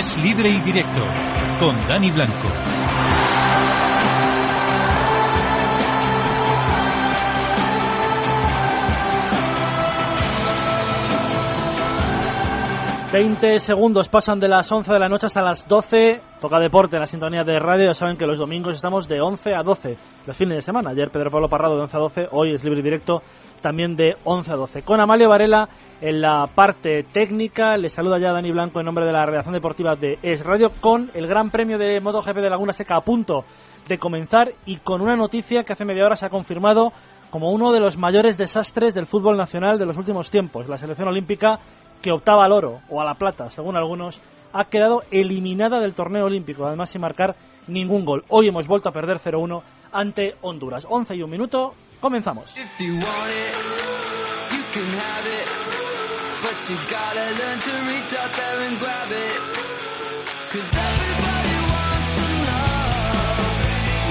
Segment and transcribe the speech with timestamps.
[0.00, 1.02] Es libre y directo
[1.58, 2.48] con Dani Blanco.
[13.12, 16.22] Veinte segundos pasan de las 11 de la noche hasta las 12.
[16.40, 17.92] Toca deporte en la sintonía de radio.
[17.92, 19.98] Saben que los domingos estamos de 11 a 12.
[20.26, 20.92] Los fines de semana.
[20.92, 22.28] Ayer Pedro Pablo Parrado de 11 a 12.
[22.30, 23.20] Hoy es libre y directo
[23.60, 24.82] también de 11 a 12.
[24.82, 25.68] Con Amalio Varela
[26.00, 27.76] en la parte técnica.
[27.76, 31.10] Le saluda ya Dani Blanco en nombre de la redacción deportiva de Es Radio con
[31.14, 33.44] el Gran Premio de MotoGP de Laguna Seca a punto
[33.88, 36.92] de comenzar y con una noticia que hace media hora se ha confirmado
[37.30, 40.68] como uno de los mayores desastres del fútbol nacional de los últimos tiempos.
[40.68, 41.60] La selección olímpica
[42.02, 44.20] que optaba al oro o a la plata, según algunos,
[44.52, 47.36] ha quedado eliminada del torneo olímpico, además sin marcar
[47.68, 48.24] ningún gol.
[48.28, 50.86] Hoy hemos vuelto a perder 0-1 ante Honduras.
[50.88, 52.54] 11 y un minuto, comenzamos.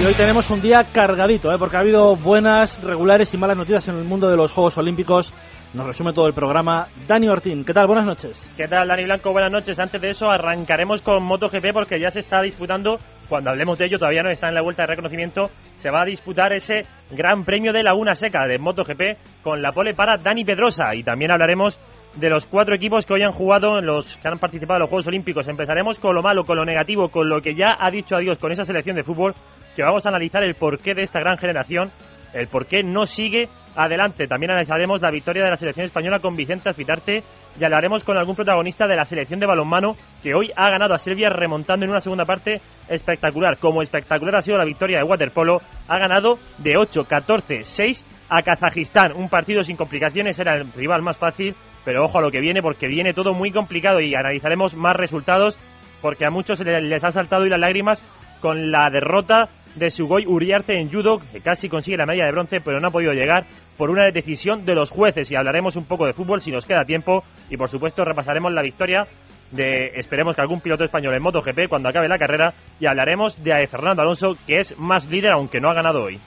[0.00, 1.56] Y hoy tenemos un día cargadito, ¿eh?
[1.58, 5.34] porque ha habido buenas, regulares y malas noticias en el mundo de los Juegos Olímpicos
[5.72, 7.64] nos resume todo el programa Dani Ortín.
[7.64, 7.86] ¿Qué tal?
[7.86, 8.52] Buenas noches.
[8.56, 9.32] ¿Qué tal, Dani Blanco?
[9.32, 9.78] Buenas noches.
[9.78, 12.96] Antes de eso, arrancaremos con MotoGP porque ya se está disputando,
[13.28, 16.04] cuando hablemos de ello, todavía no está en la vuelta de reconocimiento, se va a
[16.06, 20.94] disputar ese Gran Premio de Laguna Seca de MotoGP con la pole para Dani Pedrosa.
[20.94, 21.78] Y también hablaremos
[22.16, 25.06] de los cuatro equipos que hoy han jugado, los que han participado en los Juegos
[25.06, 25.46] Olímpicos.
[25.46, 28.50] Empezaremos con lo malo, con lo negativo, con lo que ya ha dicho adiós con
[28.50, 29.34] esa selección de fútbol,
[29.76, 31.90] que vamos a analizar el porqué de esta gran generación,
[32.32, 34.26] el porqué no sigue adelante.
[34.26, 37.22] También analizaremos la victoria de la selección española con Vicente Alfitarte
[37.58, 40.98] y hablaremos con algún protagonista de la selección de balonmano que hoy ha ganado a
[40.98, 43.58] Serbia remontando en una segunda parte espectacular.
[43.58, 48.42] Como espectacular ha sido la victoria de waterpolo, ha ganado de 8, 14, 6 a
[48.42, 49.12] Kazajistán.
[49.12, 52.62] Un partido sin complicaciones, era el rival más fácil, pero ojo a lo que viene
[52.62, 55.58] porque viene todo muy complicado y analizaremos más resultados
[56.00, 58.02] porque a muchos les han saltado y las lágrimas
[58.40, 62.60] con la derrota de Sugoi Uriarte en judo, que casi consigue la medalla de bronce,
[62.60, 65.30] pero no ha podido llegar por una decisión de los jueces.
[65.30, 67.22] Y hablaremos un poco de fútbol si nos queda tiempo.
[67.48, 69.06] Y por supuesto repasaremos la victoria
[69.50, 72.52] de, esperemos que algún piloto español en MotoGP cuando acabe la carrera.
[72.78, 76.18] Y hablaremos de Fernando Alonso, que es más líder, aunque no ha ganado hoy.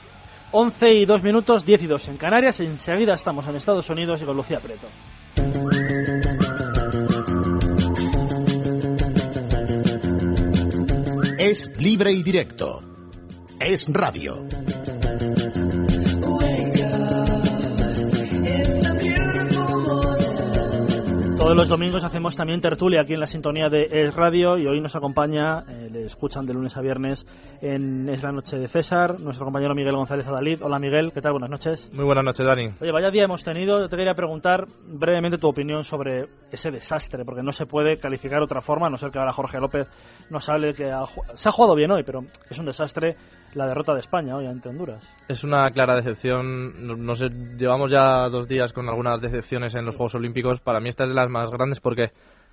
[0.51, 2.59] 11 y 2 minutos, 10 y 2 en Canarias.
[2.59, 4.87] Enseguida estamos en Estados Unidos y con Lucía Preto.
[11.39, 12.92] Es libre y directo
[13.65, 14.45] es radio.
[21.37, 24.81] Todos los domingos hacemos también tertulia aquí en la sintonía de Es Radio y hoy
[24.81, 27.23] nos acompaña, eh, le escuchan de lunes a viernes
[27.61, 30.63] en Es la Noche de César, nuestro compañero Miguel González Adalid.
[30.63, 31.33] Hola Miguel, ¿qué tal?
[31.33, 31.91] Buenas noches.
[31.95, 32.69] Muy buenas noches, Dani.
[32.81, 33.79] Oye, vaya día hemos tenido.
[33.79, 38.39] Yo te quería preguntar brevemente tu opinión sobre ese desastre, porque no se puede calificar
[38.39, 39.87] de otra forma, a no ser que ahora Jorge López
[40.31, 40.91] nos hable que
[41.35, 43.15] se ha jugado bien hoy, pero es un desastre
[43.53, 45.07] la derrota de España hoy ante Honduras.
[45.27, 47.05] Es una clara decepción.
[47.05, 50.59] No, sé, llevamos ya dos días con algunas decepciones en los Juegos Olímpicos.
[50.59, 52.11] Para mí esta es de las más grandes porque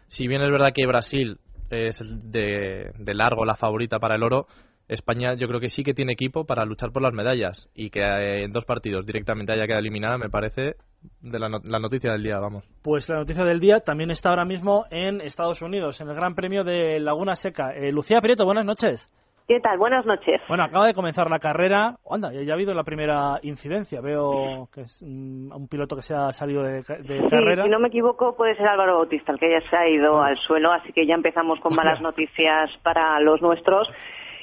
[0.08, 1.38] si bien es verdad que Brasil
[1.70, 4.46] es de, largo la favorita para el oro,
[4.88, 8.00] España yo creo que sí que tiene equipo para luchar por las medallas y que
[8.00, 10.74] eh, en dos partidos directamente haya quedado eliminada me parece
[11.20, 11.48] de la,
[11.78, 12.64] noticia del día, vamos.
[12.82, 16.34] Pues la noticia del día también está ahora mismo en Estados Unidos, en el Gran
[16.34, 17.72] Premio de Laguna Seca.
[17.72, 19.08] Eh, Lucía Prieto, buenas noches.
[19.50, 19.78] ¿Qué tal?
[19.78, 20.40] Buenas noches.
[20.46, 21.96] Bueno, acaba de comenzar la carrera.
[22.08, 24.00] Anda, ya ha habido la primera incidencia.
[24.00, 27.64] Veo que es un piloto que se ha salido de, carrera.
[27.64, 30.28] Si no me equivoco, puede ser Álvaro Bautista, el que ya se ha ido ah.
[30.28, 30.70] al suelo.
[30.70, 33.90] Así que ya empezamos con malas noticias para los nuestros.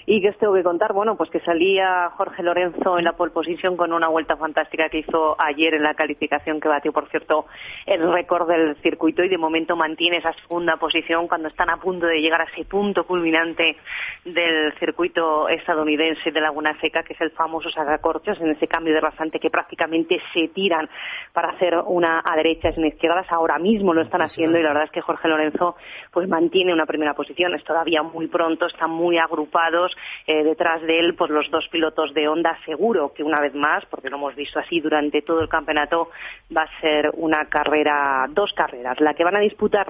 [0.10, 0.94] ¿Y qué os tengo que contar?
[0.94, 5.00] Bueno, pues que salía Jorge Lorenzo en la pole position con una vuelta fantástica que
[5.00, 7.46] hizo ayer en la calificación, que batió, por cierto,
[7.86, 12.06] el récord del circuito y de momento mantiene esa segunda posición cuando están a punto
[12.06, 13.76] de llegar a ese punto culminante
[14.24, 19.02] del circuito estadounidense de Laguna Seca, que es el famoso sacacorchos, en ese cambio de
[19.02, 20.88] rasante que prácticamente se tiran
[21.34, 23.30] para hacer una a derechas y una izquierdas.
[23.30, 25.76] Ahora mismo lo están haciendo y la verdad es que Jorge Lorenzo
[26.14, 27.56] pues mantiene una primera posición.
[27.56, 32.14] Es todavía muy pronto, están muy agrupados eh, detrás de él pues los dos pilotos
[32.14, 32.58] de Honda.
[32.66, 36.10] Seguro que una vez más, porque lo hemos visto así durante todo el campeonato,
[36.56, 39.88] va a ser una carrera, dos carreras, la que van a disputar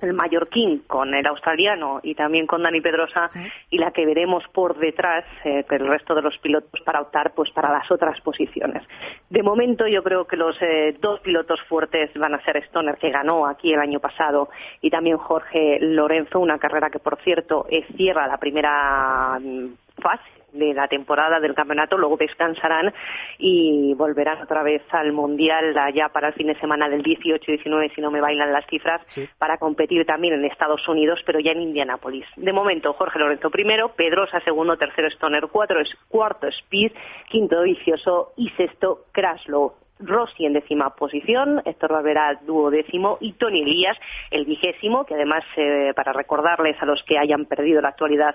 [0.00, 3.30] el mallorquín con el australiano y también con Dani Pedrosa
[3.70, 7.50] y la que veremos por detrás eh, el resto de los pilotos para optar pues
[7.50, 8.82] para las otras posiciones.
[9.30, 13.10] De momento yo creo que los eh, dos pilotos fuertes van a ser Stoner que
[13.10, 14.48] ganó aquí el año pasado
[14.80, 17.66] y también Jorge Lorenzo, una carrera que por cierto
[17.96, 22.92] cierra la primera mm, fase de la temporada del campeonato, luego descansarán
[23.38, 28.00] y volverán otra vez al Mundial ya para el fin de semana del 18-19, si
[28.00, 29.02] no me bailan las cifras,
[29.38, 32.26] para competir también en Estados Unidos, pero ya en Indianápolis.
[32.36, 36.92] De momento, Jorge Lorenzo primero, Pedrosa segundo, tercero Stoner, cuatro, cuarto Speed,
[37.28, 39.83] quinto Vicioso y sexto Kraslow.
[39.98, 43.96] Rossi en décima posición, Héctor Barbera duodécimo y Tony Elías
[44.30, 48.34] el vigésimo, que además, eh, para recordarles a los que hayan perdido la actualidad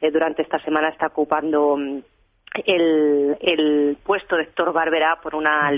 [0.00, 1.98] eh, durante esta semana, está ocupando mm,
[2.64, 5.70] el, puesto de Héctor Barbera por una,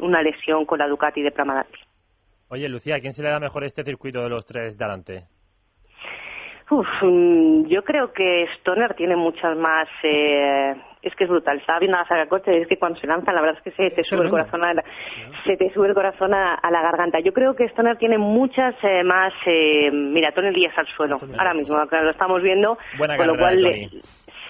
[0.00, 1.78] una lesión con la Ducati de Pramadati.
[2.48, 5.37] Oye, Lucía, ¿a quién se le da mejor este circuito de los tres de adelante?
[6.70, 9.88] Uf, mm, yo creo que Stoner tiene muchas más.
[10.02, 11.58] Eh, es que es brutal.
[11.58, 13.70] Estaba viendo la saga coche y es que cuando se lanzan, la verdad es que
[13.70, 14.84] se te sube el corazón a la,
[15.44, 17.20] se te sube el corazón a, la garganta.
[17.20, 19.32] Yo creo que Stoner tiene muchas eh, más.
[19.46, 21.18] Eh, mira, Tony Díaz al suelo.
[21.38, 22.76] Ahora mismo, lo estamos viendo.
[22.98, 23.90] con lo cual.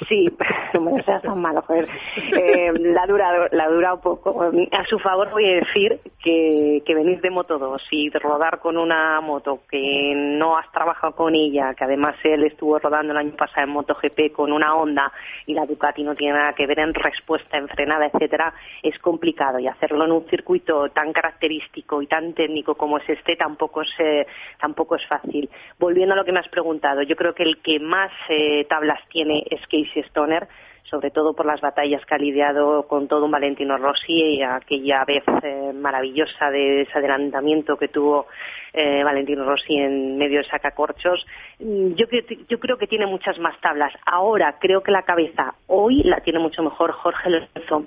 [0.07, 0.29] Sí,
[0.75, 1.89] no seas tan malo, joder.
[2.37, 4.43] Eh, la, dura, la dura un poco.
[4.43, 8.77] A su favor voy a decir que, que venís de Moto 2 y rodar con
[8.77, 13.33] una moto que no has trabajado con ella, que además él estuvo rodando el año
[13.37, 15.13] pasado en MotoGP con una Honda
[15.47, 18.53] y la Ducati no tiene nada que ver en respuesta, en frenada, etcétera,
[18.83, 19.59] es complicado.
[19.59, 23.91] Y hacerlo en un circuito tan característico y tan técnico como es este tampoco es,
[23.99, 24.27] eh,
[24.61, 25.49] tampoco es fácil.
[25.79, 29.01] Volviendo a lo que me has preguntado, yo creo que el que más eh, tablas
[29.09, 30.49] tiene es que Stoner,
[30.85, 35.05] sobre todo por las batallas que ha lidiado con todo un Valentino Rossi y aquella
[35.05, 38.27] vez eh, maravillosa de ese adelantamiento que tuvo
[38.73, 41.27] eh, Valentino Rossi en medio de sacacorchos.
[41.59, 42.07] Mm, yo,
[42.49, 43.93] yo creo que tiene muchas más tablas.
[44.07, 47.85] Ahora creo que la cabeza hoy la tiene mucho mejor Jorge Lorenzo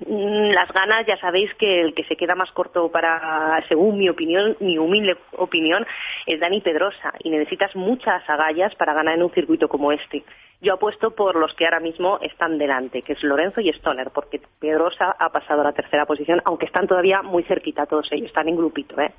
[0.00, 4.56] las ganas, ya sabéis que el que se queda más corto para, según mi opinión,
[4.60, 5.86] mi humilde opinión,
[6.26, 10.24] es Dani Pedrosa y necesitas muchas agallas para ganar en un circuito como este.
[10.60, 14.40] Yo apuesto por los que ahora mismo están delante, que es Lorenzo y Stoner, porque
[14.58, 18.48] Pedrosa ha pasado a la tercera posición, aunque están todavía muy cerquita todos ellos, están
[18.48, 19.12] en grupito, ¿eh?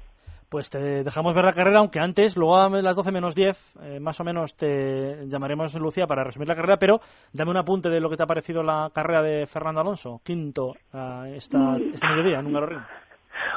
[0.56, 4.00] Pues te dejamos ver la carrera, aunque antes, luego a las 12 menos 10, eh,
[4.00, 7.02] más o menos te llamaremos Lucía para resumir la carrera, pero
[7.34, 10.72] dame un apunte de lo que te ha parecido la carrera de Fernando Alonso, quinto
[11.34, 12.80] esta, este mediodía en Ring.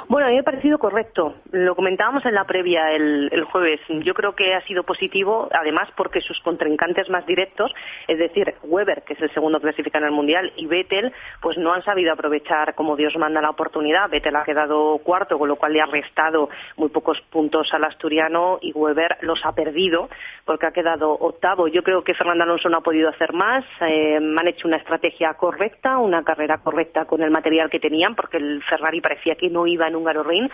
[0.09, 1.35] Bueno, a mí me ha parecido correcto.
[1.53, 3.81] Lo comentábamos en la previa el, jueves.
[3.89, 7.73] Yo creo que ha sido positivo, además, porque sus contrincantes más directos,
[8.07, 11.73] es decir, Weber, que es el segundo clasificado en el Mundial, y Vettel, pues no
[11.73, 14.11] han sabido aprovechar como Dios manda la oportunidad.
[14.11, 18.59] Vettel ha quedado cuarto, con lo cual le ha restado muy pocos puntos al asturiano
[18.61, 20.09] y Weber los ha perdido
[20.45, 21.69] porque ha quedado octavo.
[21.69, 23.65] Yo creo que Fernando Alonso no ha podido hacer más.
[23.81, 28.39] Eh, han hecho una estrategia correcta, una carrera correcta con el material que tenían, porque
[28.39, 30.51] el Ferrari parecía que no iba en un Ring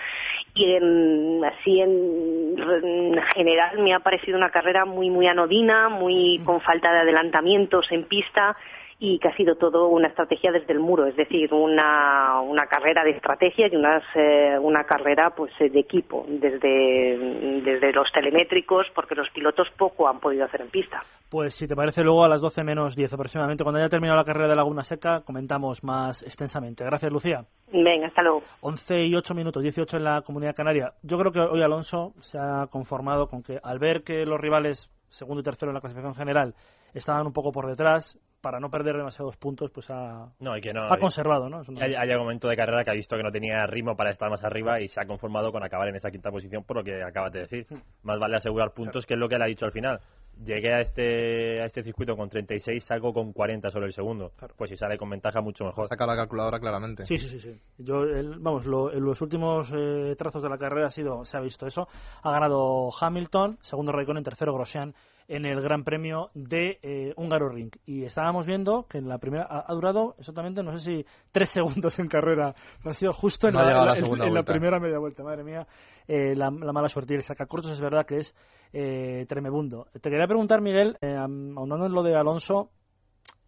[0.55, 6.61] y en, así en, general me ha parecido una carrera muy muy anodina, muy con
[6.61, 8.57] falta de adelantamientos en pista
[8.99, 13.03] y que ha sido todo una estrategia desde el muro, es decir, una, una carrera
[13.05, 18.87] de estrategia y unas, eh, una carrera pues eh, de equipo, desde, desde los telemétricos,
[18.95, 21.03] porque los pilotos poco han podido hacer en pista.
[21.31, 24.25] Pues si te parece, luego a las 12 menos 10 aproximadamente, cuando haya terminado la
[24.25, 26.85] carrera de Laguna Seca, comentamos más extensamente.
[26.85, 27.45] Gracias, Lucía.
[27.73, 28.43] Venga, hasta luego.
[28.61, 30.93] 11 y 8 minutos, 18 en la Comunidad Canaria.
[31.03, 34.91] Yo creo que hoy Alonso se ha conformado con que al ver que los rivales,
[35.09, 36.55] segundo y tercero en la clasificación general,
[36.95, 40.83] estaban un poco por detrás, para no perder demasiados puntos, pues ha, no, que no,
[40.83, 41.63] ha conservado, ¿no?
[41.81, 44.45] Hay, un momento de carrera que ha visto que no tenía ritmo para estar más
[44.45, 47.33] arriba y se ha conformado con acabar en esa quinta posición por lo que acabas
[47.33, 47.67] de decir.
[47.71, 47.79] Hmm.
[48.03, 49.99] Más vale asegurar puntos, que es lo que él ha dicho al final.
[50.45, 54.33] Llegué a este, a este circuito con 36, salgo con 40 sobre el segundo.
[54.59, 55.89] Pues si sale con ventaja, mucho mejor.
[55.89, 57.07] Saca la calculadora claramente.
[57.07, 57.39] Sí, sí, sí.
[57.39, 57.59] sí.
[57.79, 58.05] Yo,
[58.41, 61.89] vamos, en los últimos eh, trazos de la carrera ha sido, se ha visto eso.
[62.23, 64.95] Ha ganado Hamilton, segundo Raikkonen, tercero Grosjean
[65.29, 67.71] en el Gran Premio de eh, Húngaro Ring.
[67.87, 71.99] Y estábamos viendo que en la primera ha, durado exactamente, no sé si tres segundos
[71.99, 72.55] en carrera.
[72.85, 75.23] No ha sido justo en, la, primera media vuelta.
[75.23, 75.67] Madre mía,
[76.09, 77.15] eh, la, mala suerte.
[77.15, 78.35] Y el sacacortos es verdad que es
[78.73, 79.87] eh, tremebundo.
[79.93, 82.71] Te quería preguntar, Miguel, eh, ahondando en lo de Alonso,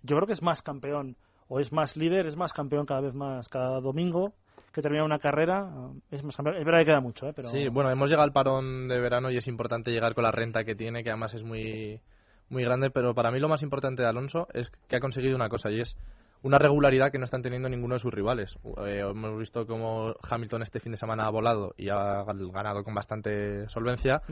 [0.03, 1.17] yo creo que es más campeón
[1.49, 4.35] o es más líder, es más campeón cada vez más, cada domingo
[4.73, 5.71] que termina una carrera.
[6.11, 7.33] Es, es verdad que queda mucho, ¿eh?
[7.35, 7.49] Pero...
[7.49, 10.65] Sí, bueno, hemos llegado al parón de verano y es importante llegar con la renta
[10.65, 12.01] que tiene, que además es muy,
[12.49, 15.49] muy grande, pero para mí lo más importante de Alonso es que ha conseguido una
[15.49, 15.97] cosa y es
[16.43, 18.59] una regularidad que no están teniendo ninguno de sus rivales.
[18.85, 22.95] Eh, hemos visto como Hamilton este fin de semana ha volado y ha ganado con
[22.95, 24.23] bastante solvencia,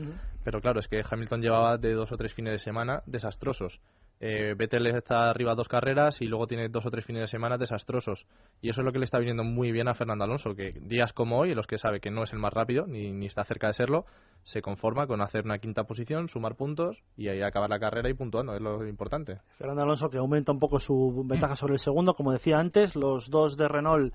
[0.43, 3.79] pero claro, es que Hamilton llevaba de dos o tres fines de semana desastrosos
[4.19, 7.57] eh, Vettel está arriba dos carreras y luego tiene dos o tres fines de semana
[7.57, 8.25] desastrosos.
[8.61, 11.13] Y eso es lo que le está viniendo muy bien a Fernando Alonso, que días
[11.13, 13.67] como hoy, los que sabe que no es el más rápido, ni, ni está cerca
[13.67, 14.05] de serlo,
[14.43, 18.13] se conforma con hacer una quinta posición, sumar puntos y ahí acabar la carrera y
[18.13, 19.39] puntuando, es lo importante.
[19.57, 23.29] Fernando Alonso que aumenta un poco su ventaja sobre el segundo, como decía antes, los
[23.29, 24.13] dos de Renault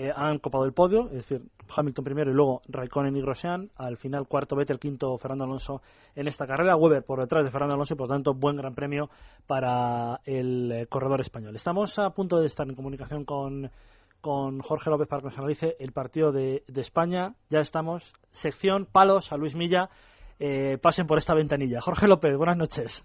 [0.00, 1.42] eh, han copado el podio, es decir,
[1.74, 3.68] Hamilton primero y luego Raikkonen y Grosjean.
[3.74, 5.82] Al final, cuarto Vettel, quinto Fernando Alonso
[6.14, 6.76] en esta carrera.
[6.76, 9.10] Weber por detrás de Fernando Alonso y, por lo tanto, buen gran premio
[9.48, 11.56] para el eh, corredor español.
[11.56, 13.72] Estamos a punto de estar en comunicación con,
[14.20, 17.34] con Jorge López para que nos analice el partido de, de España.
[17.50, 18.14] Ya estamos.
[18.30, 19.90] Sección palos a Luis Milla.
[20.38, 21.80] Eh, pasen por esta ventanilla.
[21.80, 23.04] Jorge López, buenas noches.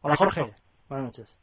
[0.00, 0.54] Hola, Jorge.
[0.88, 1.38] Buenas noches.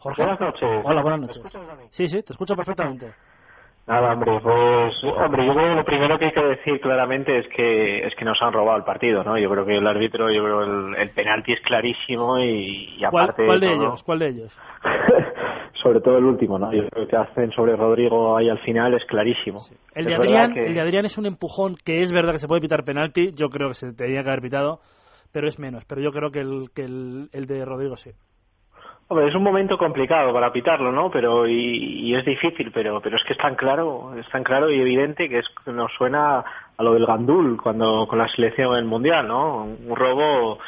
[0.00, 0.22] Jorge.
[0.22, 0.68] Buenas noches.
[0.84, 1.42] Hola, buenas noches.
[1.90, 3.12] Sí, sí, te escucho perfectamente.
[3.86, 7.48] Nada, hombre, pues, hombre, yo creo que lo primero que hay que decir claramente es
[7.48, 9.36] que es que nos han robado el partido, ¿no?
[9.38, 13.24] Yo creo que el árbitro, yo creo el, el penalti es clarísimo y, y ¿Cuál,
[13.24, 14.02] aparte cuál de todo- ellos?
[14.04, 14.58] ¿Cuál de ellos?
[15.82, 16.72] sobre todo el último, ¿no?
[16.72, 19.58] Yo creo que hacen sobre Rodrigo ahí al final es clarísimo.
[19.94, 22.38] El de, Es Adrián, que- el de Adrián es un empujón que es verdad que
[22.38, 23.32] se puede pitar penalti.
[23.34, 24.80] Yo creo que se tenía que haber pitado,
[25.32, 25.84] pero es menos.
[25.86, 28.10] Pero yo creo que el, que el, el de Rodrigo sí.
[29.12, 31.10] Hombre, es un momento complicado para pitarlo, ¿no?
[31.10, 34.80] Pero y, es difícil, pero pero es que es tan claro, es tan claro y
[34.80, 36.44] evidente que es nos suena
[36.76, 39.64] a lo del Gandul cuando con la selección en el mundial, ¿no?
[39.64, 40.60] Un robo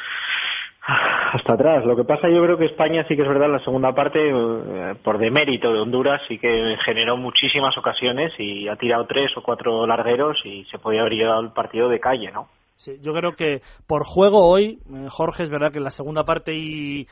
[1.31, 1.85] hasta atrás.
[1.85, 4.19] Lo que pasa, yo creo que España sí que es verdad en la segunda parte,
[4.19, 9.41] eh, por demérito de Honduras, sí que generó muchísimas ocasiones y ha tirado tres o
[9.41, 12.49] cuatro largueros y se podía haber llevado el partido de calle, ¿no?
[12.75, 16.25] Sí, yo creo que por juego hoy, eh, Jorge, es verdad que en la segunda
[16.25, 17.07] parte y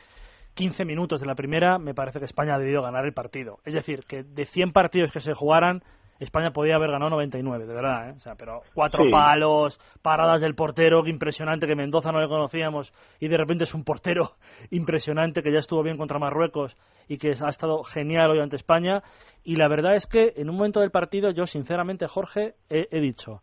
[0.54, 3.58] 15 minutos de la primera, me parece que España ha debido ganar el partido.
[3.64, 5.82] Es decir, que de 100 partidos que se jugaran,
[6.20, 8.12] España podía haber ganado 99, de verdad, ¿eh?
[8.16, 9.10] O sea, pero cuatro Sí.
[9.10, 13.74] palos, paradas del portero, que impresionante, que Mendoza no le conocíamos y de repente es
[13.74, 14.32] un portero
[14.70, 16.76] impresionante que ya estuvo bien contra Marruecos
[17.08, 19.02] y que ha estado genial hoy ante España.
[19.42, 23.00] Y la verdad es que en un momento del partido, yo sinceramente, Jorge, he, he
[23.00, 23.40] dicho,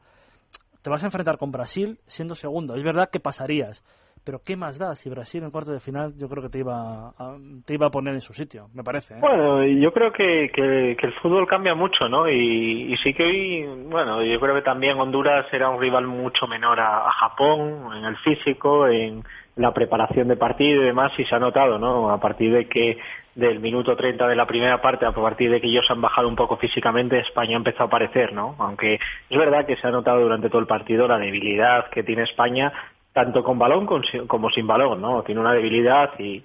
[0.82, 2.76] te vas a enfrentar con Brasil siendo segundo.
[2.76, 3.84] Es verdad que pasarías,
[4.24, 7.10] pero ¿qué más da si Brasil en cuarto de final yo creo que te iba
[7.10, 9.16] a, te iba a poner en su sitio, me parece.
[9.16, 9.18] ¿eh?
[9.20, 12.30] Bueno, yo creo que, que, el fútbol cambia mucho, ¿no?
[12.30, 16.48] Y, y sí que hoy, bueno, yo creo que también Honduras era un rival mucho
[16.48, 19.24] menor a, a Japón en el físico, en
[19.56, 22.12] la preparación de partido y demás, y se ha notado, ¿no?
[22.12, 22.98] A partir de que
[23.36, 26.36] del minuto 30 de la primera parte, a partir de que ellos han bajado un
[26.36, 28.56] poco físicamente, España ha empezado a aparecer, ¿no?
[28.60, 28.96] Aunque
[29.30, 32.72] es verdad que se ha notado durante todo el partido la debilidad que tiene España,
[33.20, 35.24] tanto con balón como sin balón, ¿no?
[35.24, 36.44] Tiene una debilidad y,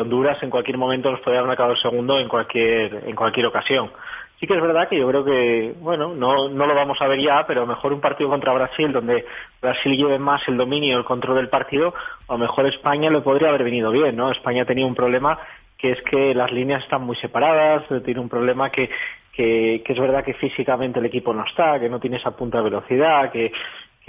[0.00, 3.90] Honduras en cualquier momento nos puede haber el segundo en cualquier, en cualquier ocasión.
[4.38, 7.20] Sí que es verdad que yo creo que, bueno, no, no lo vamos a ver
[7.20, 9.24] ya, pero mejor un partido contra Brasil donde
[9.62, 11.94] Brasil lleve más el dominio, el control del partido,
[12.26, 14.30] o mejor España le podría haber venido bien, ¿no?
[14.30, 15.38] España tenía un problema
[15.78, 18.90] que es que las líneas están muy separadas, tiene un problema que,
[19.32, 22.58] que, que es verdad que físicamente el equipo no está, que no tiene esa punta
[22.58, 23.52] de velocidad, que,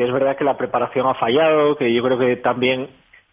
[0.03, 2.89] es verdad que la preparación ha fallado, que yo creo que también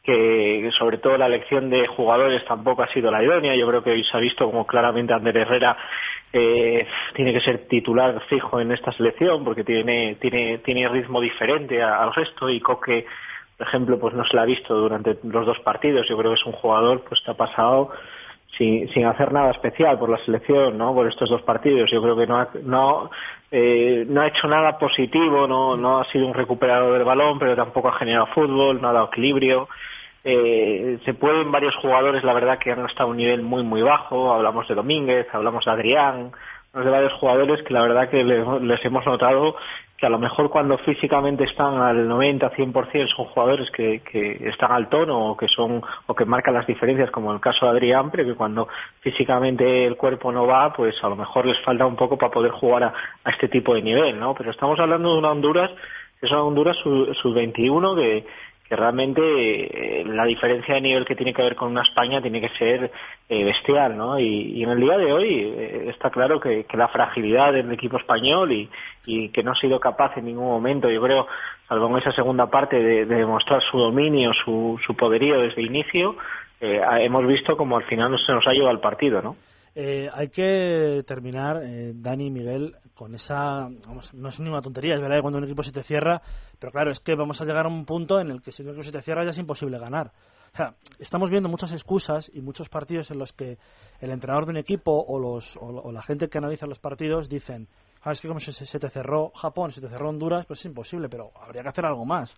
[0.07, 3.57] que sobre todo la elección de jugadores tampoco ha sido la idónea.
[3.57, 5.77] Yo creo que hoy se ha visto como claramente Ander Herrera
[6.33, 11.83] eh, tiene que ser titular fijo en esta selección porque tiene tiene tiene ritmo diferente
[11.83, 13.05] al resto y Coque,
[13.59, 16.09] por ejemplo, pues no se la ha visto durante los dos partidos.
[16.09, 17.91] Yo creo que es un jugador pues que ha pasado
[18.57, 20.95] sin, sin hacer nada especial por la selección, ¿no?
[20.95, 21.91] Por estos dos partidos.
[21.91, 23.11] Yo creo que no ha, no,
[23.51, 27.57] eh, no ha hecho nada positivo, no, no ha sido un recuperador del balón, pero
[27.57, 29.69] tampoco ha generado fútbol, no ha dado equilibrio.
[30.25, 33.83] Eh, se pueden varios jugadores, la verdad, que han estado a un nivel muy, muy
[33.83, 34.33] bajo.
[34.33, 36.33] Hablamos de Domínguez, hablamos de Adrián,
[36.85, 39.57] de varios jugadores que la verdad que les, hemos notado
[39.97, 44.71] que a lo mejor cuando físicamente están al 90, 100% son jugadores que, que están
[44.73, 48.11] al tono o que son o que marcan las diferencias como el caso de Adrián,
[48.11, 48.69] pero que cuando
[49.01, 52.51] físicamente el cuerpo no va, pues a lo mejor les falta un poco para poder
[52.51, 52.95] jugar a,
[53.31, 54.35] este tipo de nivel, ¿no?
[54.35, 55.71] Pero estamos hablando de una Honduras,
[56.21, 58.27] es una Honduras sub-21 que
[58.69, 62.41] que realmente eh, la diferencia de nivel que tiene que ver con una España tiene
[62.41, 62.91] que ser
[63.29, 64.19] eh, bestial, ¿no?
[64.19, 68.53] Y, en el día de hoy eh, está claro que, la fragilidad del equipo español
[68.53, 68.69] y,
[69.07, 71.29] y que no ha sido capaz en ningún momento, yo creo,
[71.69, 75.69] salvo en esa segunda parte, de, de demostrar su dominio, su, su poderío desde el
[75.69, 76.17] inicio,
[76.61, 79.37] hemos visto como al final no se nos ha llevado el partido, ¿no?
[79.75, 81.61] Hay que terminar,
[81.95, 83.69] Dani y Miguel, con esa.
[83.87, 86.21] Vamos, no es ninguna tontería, es verdad que cuando un equipo se te cierra,
[86.59, 88.71] pero claro, es que vamos a llegar a un punto en el que si un
[88.71, 90.11] equipo se te cierra ya es imposible ganar.
[90.53, 93.59] O sea, estamos viendo muchas excusas y muchos partidos en los que
[94.01, 97.69] el entrenador de un equipo o, los, o, la gente que analiza los partidos dicen:
[98.03, 100.67] ah, es que como se, se te cerró Japón, se te cerró Honduras, pues es
[100.67, 102.35] imposible, pero habría que hacer algo más.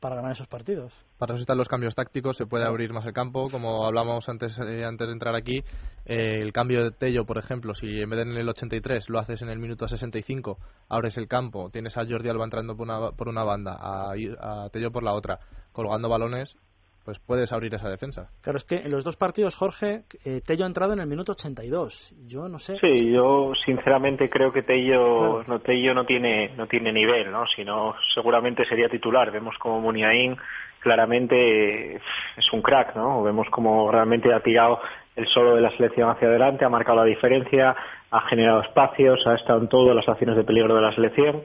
[0.00, 0.92] Para ganar esos partidos.
[1.18, 4.58] Para eso están los cambios tácticos, se puede abrir más el campo, como hablamos antes
[4.58, 5.62] eh, antes de entrar aquí,
[6.04, 9.18] eh, el cambio de Tello, por ejemplo, si en vez de en el 83 lo
[9.18, 13.12] haces en el minuto 65, abres el campo, tienes a Jordi Alba entrando por una,
[13.12, 15.38] por una banda, a, a Tello por la otra,
[15.72, 16.56] colgando balones,
[17.06, 18.30] pues puedes abrir esa defensa.
[18.42, 21.32] Claro, es que en los dos partidos, Jorge, eh, Tello ha entrado en el minuto
[21.32, 22.12] 82.
[22.26, 22.76] Yo no sé.
[22.80, 27.46] Sí, yo sinceramente creo que Tello, no, Tello no tiene no tiene nivel, ¿no?
[27.46, 29.30] Si no, seguramente sería titular.
[29.30, 30.36] Vemos como Muniain
[30.80, 33.22] claramente es un crack, ¿no?
[33.22, 34.80] Vemos como realmente ha tirado
[35.14, 37.76] el solo de la selección hacia adelante, ha marcado la diferencia,
[38.10, 41.44] ha generado espacios, ha estado en todas las acciones de peligro de la selección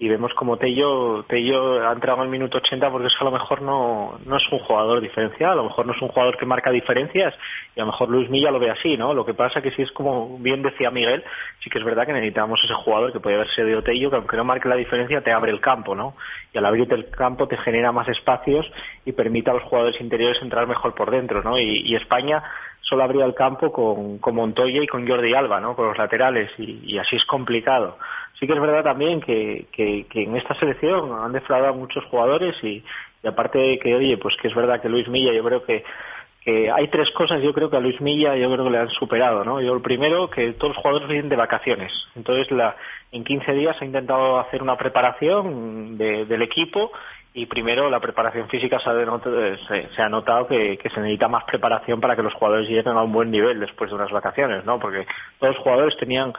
[0.00, 3.24] y vemos como Tello, Tello ha entrado en el minuto 80 porque es que a
[3.24, 6.36] lo mejor no, no es un jugador diferencial, a lo mejor no es un jugador
[6.36, 7.34] que marca diferencias
[7.74, 9.12] y a lo mejor Luis Milla lo ve así, ¿no?
[9.12, 11.24] Lo que pasa que sí es como bien decía Miguel,
[11.64, 14.36] sí que es verdad que necesitamos ese jugador que puede haber sido Tello, que aunque
[14.36, 16.14] no marque la diferencia te abre el campo, ¿no?
[16.52, 18.70] Y al abrirte el campo te genera más espacios
[19.04, 21.58] y permite a los jugadores interiores entrar mejor por dentro, ¿no?
[21.58, 22.44] Y, y España
[22.82, 25.74] solo abría el campo con, con, Montoya y con Jordi Alba, ¿no?
[25.74, 27.98] Con los laterales y, y así es complicado.
[28.38, 32.84] Sí que es verdad también que, que, en esta selección han defraudado muchos jugadores y,
[33.22, 35.84] y aparte que, oye, pues que es verdad que Luis Milla yo creo que
[36.48, 38.88] que hay tres cosas yo creo que a Luis Milla yo creo que le han
[38.90, 39.60] superado, ¿no?
[39.60, 42.76] Yo el primero que todos los jugadores vienen de vacaciones, entonces la,
[43.12, 46.92] en 15 días ha intentado hacer una preparación de, del equipo
[47.34, 49.36] y primero la preparación física se ha, denotado,
[49.68, 52.96] se, se ha notado que, que, se necesita más preparación para que los jugadores lleguen
[52.96, 54.78] a un buen nivel después de unas vacaciones, ¿no?
[54.78, 55.06] Porque
[55.38, 56.32] todos los jugadores tenían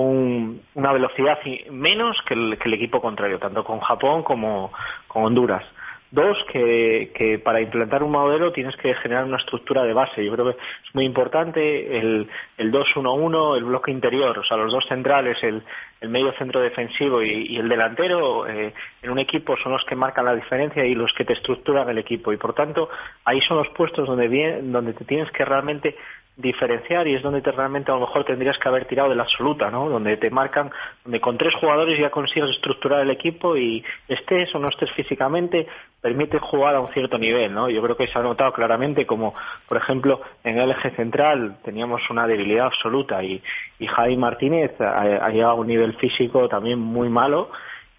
[0.00, 1.38] un, una velocidad
[1.70, 4.72] menos que el, que el equipo contrario, tanto con Japón como
[5.06, 5.64] con Honduras.
[6.10, 10.22] Dos, que, para implantar un modelo tienes que generar una estructura de base.
[10.22, 14.70] Yo creo que es muy importante el, el 2-1-1, el bloque interior, o sea, los
[14.70, 15.62] dos centrales, el,
[16.02, 19.96] el medio centro defensivo y, y el delantero eh, en un equipo son los que
[19.96, 22.30] marcan la diferencia y los que te estructuran el equipo.
[22.30, 22.90] Y por tanto,
[23.24, 25.96] ahí son los puestos donde, bien, donde te tienes que realmente
[26.42, 29.22] diferenciar y es donde te realmente a lo mejor tendrías que haber tirado de la
[29.22, 29.88] absoluta, ¿no?
[29.88, 30.70] Donde te marcan,
[31.04, 35.66] donde con tres jugadores ya consigues estructurar el equipo y estés o no estés físicamente,
[36.00, 37.70] permite jugar a un cierto nivel, ¿no?
[37.70, 39.34] Yo creo que se ha notado claramente como,
[39.68, 43.42] por ejemplo, en el eje central teníamos una debilidad absoluta y,
[43.78, 47.50] y Javi Martínez ha, ha llegado a un nivel físico también muy malo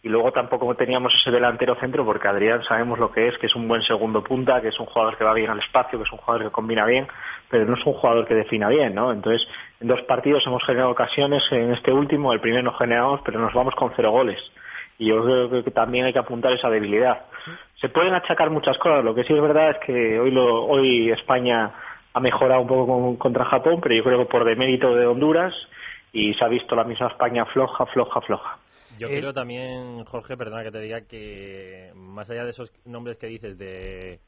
[0.04, 3.56] y luego tampoco teníamos ese delantero centro porque Adrián sabemos lo que es, que es
[3.56, 6.12] un buen segundo punta, que es un jugador que va bien al espacio, que es
[6.12, 7.08] un jugador que combina bien,
[7.50, 9.14] pero no es un jugador que defina bien, ¿no?
[9.14, 9.48] Entonces,
[9.80, 13.54] en dos partidos hemos generado ocasiones, en este último, el primero no generamos, pero nos
[13.54, 14.42] vamos con cero goles.
[14.98, 17.22] Y yo creo que también hay que apuntar esa debilidad.
[17.80, 21.12] Se pueden achacar muchas cosas, lo que sí es verdad es que hoy, lo, hoy
[21.12, 21.72] España
[22.14, 25.54] ha mejorado un poco con, contra Japón, pero yo creo que por demérito de Honduras
[26.12, 28.58] y se ha visto la misma España floja, floja, floja.
[29.00, 33.18] Yo eh, creo también, Jorge, perdona que te diga que más allá de esos nombres
[33.18, 34.20] que dices de,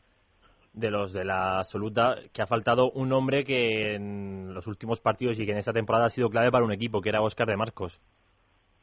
[0.73, 5.39] de los de la absoluta, que ha faltado un nombre que en los últimos partidos
[5.39, 7.57] y que en esta temporada ha sido clave para un equipo, que era Oscar de
[7.57, 7.99] Marcos.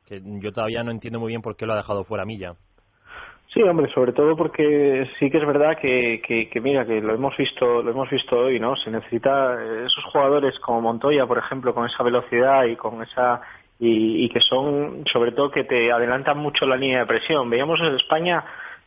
[0.06, 2.54] Que yo todavía no entiendo muy bien por qué lo ha dejado fuera Milla.
[3.52, 7.14] Sí, hombre, sobre todo porque sí que es verdad que, que, que, mira que lo
[7.14, 8.76] hemos visto, lo hemos visto hoy, ¿no?
[8.76, 13.42] Se necesita esos jugadores como Montoya, por ejemplo, con esa velocidad y con esa
[13.82, 17.50] y, y, que son, sobre todo, que te adelantan mucho la línea de presión.
[17.50, 18.44] Veíamos en España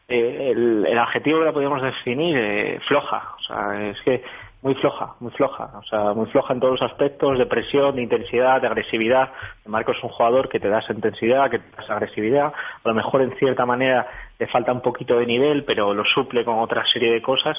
[0.07, 4.23] eh, el, adjetivo que la podíamos definir eh, floja, o sea, es que
[4.61, 8.03] muy floja, muy floja, o sea, muy floja en todos los aspectos de presión, de
[8.03, 9.31] intensidad, de agresividad.
[9.65, 12.45] Marcos es un jugador que te da esa intensidad, que te da esa agresividad.
[12.47, 14.07] A lo mejor en cierta manera
[14.39, 17.57] le falta un poquito de nivel, pero lo suple con otra serie de cosas.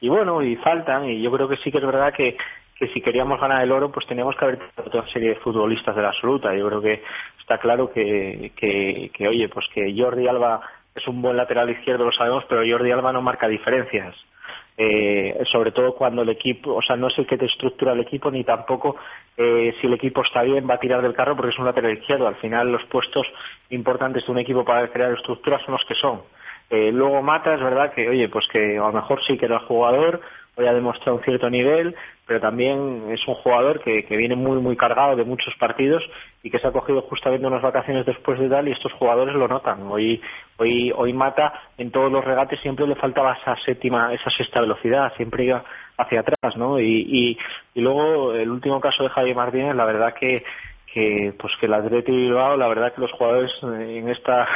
[0.00, 2.36] Y bueno, y faltan, y yo creo que sí que es verdad que
[2.82, 6.02] que si queríamos ganar el oro, pues teníamos que haber otra serie de futbolistas de
[6.02, 6.52] la absoluta.
[6.52, 7.02] Yo creo que
[7.38, 10.60] está claro que, que, que, oye, pues que Jordi Alba
[10.92, 14.16] es un buen lateral izquierdo, lo sabemos, pero Jordi Alba no marca diferencias.
[14.76, 18.00] Eh, sobre todo cuando el equipo, o sea, no es el que te estructura el
[18.00, 18.96] equipo, ni tampoco
[19.36, 21.92] eh, si el equipo está bien va a tirar del carro porque es un lateral
[21.92, 22.26] izquierdo.
[22.26, 23.28] Al final los puestos
[23.70, 26.22] importantes de un equipo para crear estructuras son los que son.
[26.68, 29.60] Eh, luego Mata, es verdad que, oye, pues que a lo mejor sí que era
[29.60, 30.20] jugador,
[30.56, 31.94] hoy ha demostrado un cierto nivel,
[32.26, 36.02] pero también es un jugador que, que, viene muy muy cargado de muchos partidos
[36.42, 39.48] y que se ha cogido justamente unas vacaciones después de tal y estos jugadores lo
[39.48, 39.82] notan.
[39.90, 40.20] Hoy
[40.58, 45.12] hoy hoy Mata en todos los regates siempre le faltaba esa séptima, esa sexta velocidad,
[45.16, 45.64] siempre iba
[45.96, 46.78] hacia atrás, ¿no?
[46.78, 47.38] Y, y,
[47.74, 50.44] y luego el último caso de Javier Martínez, la verdad que
[50.92, 54.46] que pues que el Atleti Bilbao, la verdad que los jugadores en esta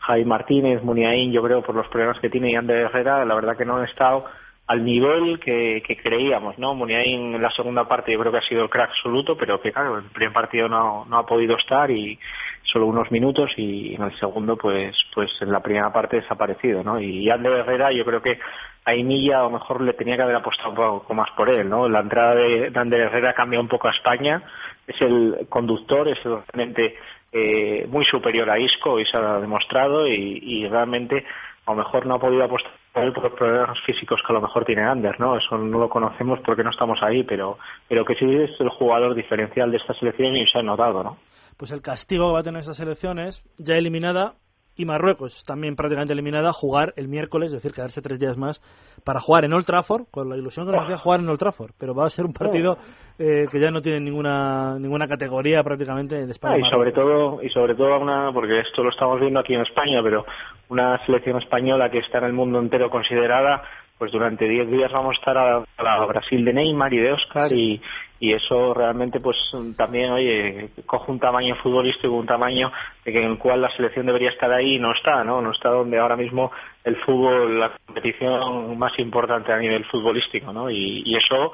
[0.00, 3.56] Javi Martínez, Muniain, yo creo por los problemas que tiene y Ander Herrera, la verdad
[3.56, 4.24] que no han estado
[4.66, 6.74] al nivel que, que creíamos, ¿no?
[6.74, 9.72] Muniain en la segunda parte yo creo que ha sido el crack absoluto, pero que
[9.72, 12.18] claro, en el primer partido no, no ha podido estar y,
[12.64, 17.00] solo unos minutos y en el segundo pues pues en la primera parte desaparecido no
[17.00, 18.38] y Ander Herrera yo creo que
[18.84, 21.68] a Milla a lo mejor le tenía que haber apostado un poco más por él
[21.68, 24.42] no la entrada de, de Ander Herrera cambia un poco a España.
[24.86, 26.96] Es el conductor es realmente
[27.32, 31.24] eh, muy superior a Isco y se ha demostrado y, y realmente
[31.66, 34.64] a lo mejor no ha podido apostar por los problemas físicos que a lo mejor
[34.64, 35.36] tiene Ander, ¿no?
[35.36, 39.14] Eso no lo conocemos porque no estamos ahí, pero, pero que sí es el jugador
[39.14, 41.16] diferencial de esta selección y se ha notado, ¿no?
[41.56, 44.34] Pues el castigo que va a tener estas elecciones, ya eliminada,
[44.76, 48.60] y Marruecos también prácticamente eliminada, jugar el miércoles, es decir, quedarse tres días más
[49.04, 51.72] para jugar en Old Trafford, con la ilusión que nos hacía jugar en Old Trafford,
[51.78, 52.78] pero va a ser un partido
[53.18, 56.54] eh, que ya no tiene ninguna ninguna categoría prácticamente en España.
[56.54, 59.62] Ah, y sobre todo y sobre todo una porque esto lo estamos viendo aquí en
[59.62, 60.24] España, pero
[60.68, 63.62] una selección española que está en el mundo entero considerada
[64.02, 67.52] pues durante 10 días vamos a estar a, la Brasil de Neymar y de Oscar
[67.52, 67.80] y,
[68.18, 69.36] y eso realmente pues
[69.76, 72.72] también oye coge un tamaño futbolístico un tamaño
[73.04, 76.00] en el cual la selección debería estar ahí y no está no no está donde
[76.00, 76.50] ahora mismo
[76.82, 81.52] el fútbol la competición más importante a nivel futbolístico no y, y eso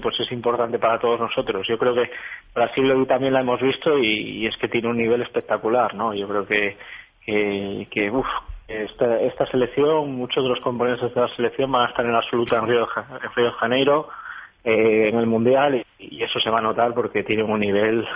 [0.00, 1.66] pues es importante para todos nosotros.
[1.68, 2.10] Yo creo que
[2.54, 6.26] Brasil también la hemos visto y, y es que tiene un nivel espectacular no yo
[6.26, 6.78] creo que
[7.26, 8.26] que, que uf,
[8.72, 12.58] esta, esta selección, muchos de los componentes de la selección van a estar en absoluta
[12.58, 14.08] en Río, en Río de Janeiro,
[14.64, 18.06] eh, en el Mundial, y, y, eso se va a notar porque tiene un nivel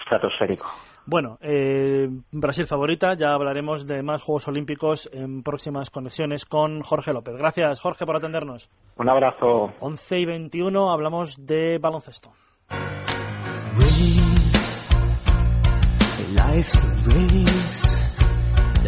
[0.00, 0.66] estratosférico.
[1.06, 7.12] Bueno, eh, Brasil favorita, ya hablaremos de más Juegos Olímpicos en próximas conexiones con Jorge
[7.12, 7.36] López.
[7.36, 8.70] Gracias, Jorge, por atendernos.
[8.96, 9.74] Un abrazo.
[9.80, 12.30] 11 y 21 hablamos de baloncesto.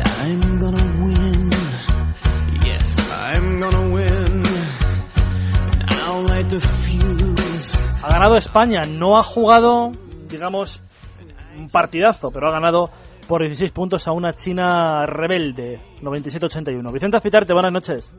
[0.05, 1.51] I'm gonna win.
[2.67, 4.43] Yes, I'm gonna win.
[5.89, 7.79] I'll light the fuse.
[8.03, 9.93] Ha ganado España, no ha jugado,
[10.29, 10.83] digamos,
[11.59, 12.91] un partidazo, pero ha ganado
[13.27, 16.93] por 16 puntos a una China rebelde, 97-81.
[16.93, 18.13] Vicente Azpitarte, buenas noches.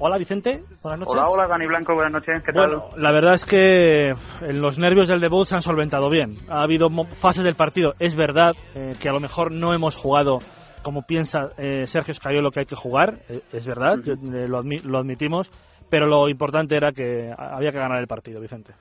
[0.00, 1.14] Hola Vicente, buenas noches.
[1.16, 3.02] Hola, hola Dani Blanco, buenas noches, ¿qué bueno, tal?
[3.02, 4.14] La verdad es que
[4.48, 6.36] los nervios del debut se han solventado bien.
[6.48, 10.38] Ha habido fases del partido, es verdad eh, que a lo mejor no hemos jugado
[10.84, 14.46] como piensa eh, Sergio Escariolo que hay que jugar, eh, es verdad, uh -huh.
[14.46, 15.50] lo, admi lo admitimos,
[15.90, 18.74] pero lo importante era que había que ganar el partido, Vicente.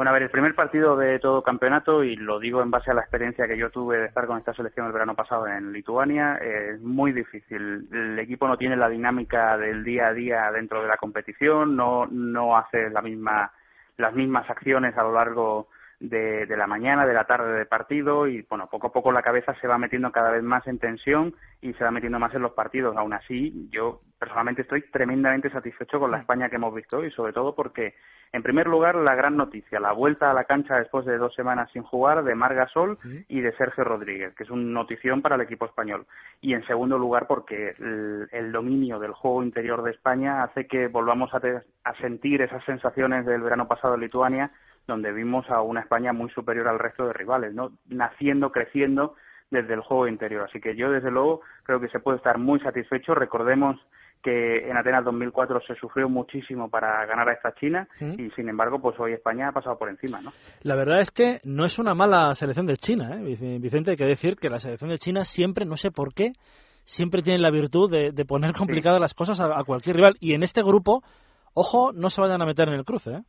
[0.00, 2.94] Bueno, a ver, el primer partido de todo campeonato, y lo digo en base a
[2.94, 6.38] la experiencia que yo tuve de estar con esta selección el verano pasado en Lituania,
[6.40, 7.86] eh, es muy difícil.
[7.92, 12.06] El equipo no tiene la dinámica del día a día dentro de la competición, no,
[12.06, 13.52] no hace la misma,
[13.98, 15.68] las mismas acciones a lo largo
[16.00, 19.22] de, de la mañana, de la tarde de partido, y bueno, poco a poco la
[19.22, 22.42] cabeza se va metiendo cada vez más en tensión y se va metiendo más en
[22.42, 22.96] los partidos.
[22.96, 27.32] Aún así, yo personalmente estoy tremendamente satisfecho con la España que hemos visto y sobre
[27.32, 27.94] todo porque
[28.32, 31.68] en primer lugar, la gran noticia, la vuelta a la cancha después de dos semanas
[31.72, 33.24] sin jugar de Marga Sol ¿Sí?
[33.28, 36.06] y de Sergio Rodríguez, que es una notición para el equipo español.
[36.40, 40.86] Y en segundo lugar, porque el, el dominio del juego interior de España hace que
[40.86, 44.52] volvamos a, te, a sentir esas sensaciones del verano pasado en Lituania,
[44.86, 47.72] donde vimos a una España muy superior al resto de rivales, ¿no?
[47.88, 49.14] naciendo, creciendo
[49.50, 50.44] desde el juego interior.
[50.48, 53.14] Así que yo, desde luego, creo que se puede estar muy satisfecho.
[53.14, 53.80] Recordemos
[54.22, 58.20] que en Atenas 2004 se sufrió muchísimo para ganar a esta China ¿Mm?
[58.20, 60.30] y sin embargo pues hoy España ha pasado por encima ¿no?
[60.62, 63.58] La verdad es que no es una mala selección de China ¿eh?
[63.58, 66.32] Vicente hay que decir que la selección de China siempre no sé por qué
[66.84, 69.02] siempre tiene la virtud de, de poner complicadas sí.
[69.02, 71.02] las cosas a, a, cualquier rival y en este grupo
[71.54, 73.22] ojo no se vayan a meter en el cruce ¿eh?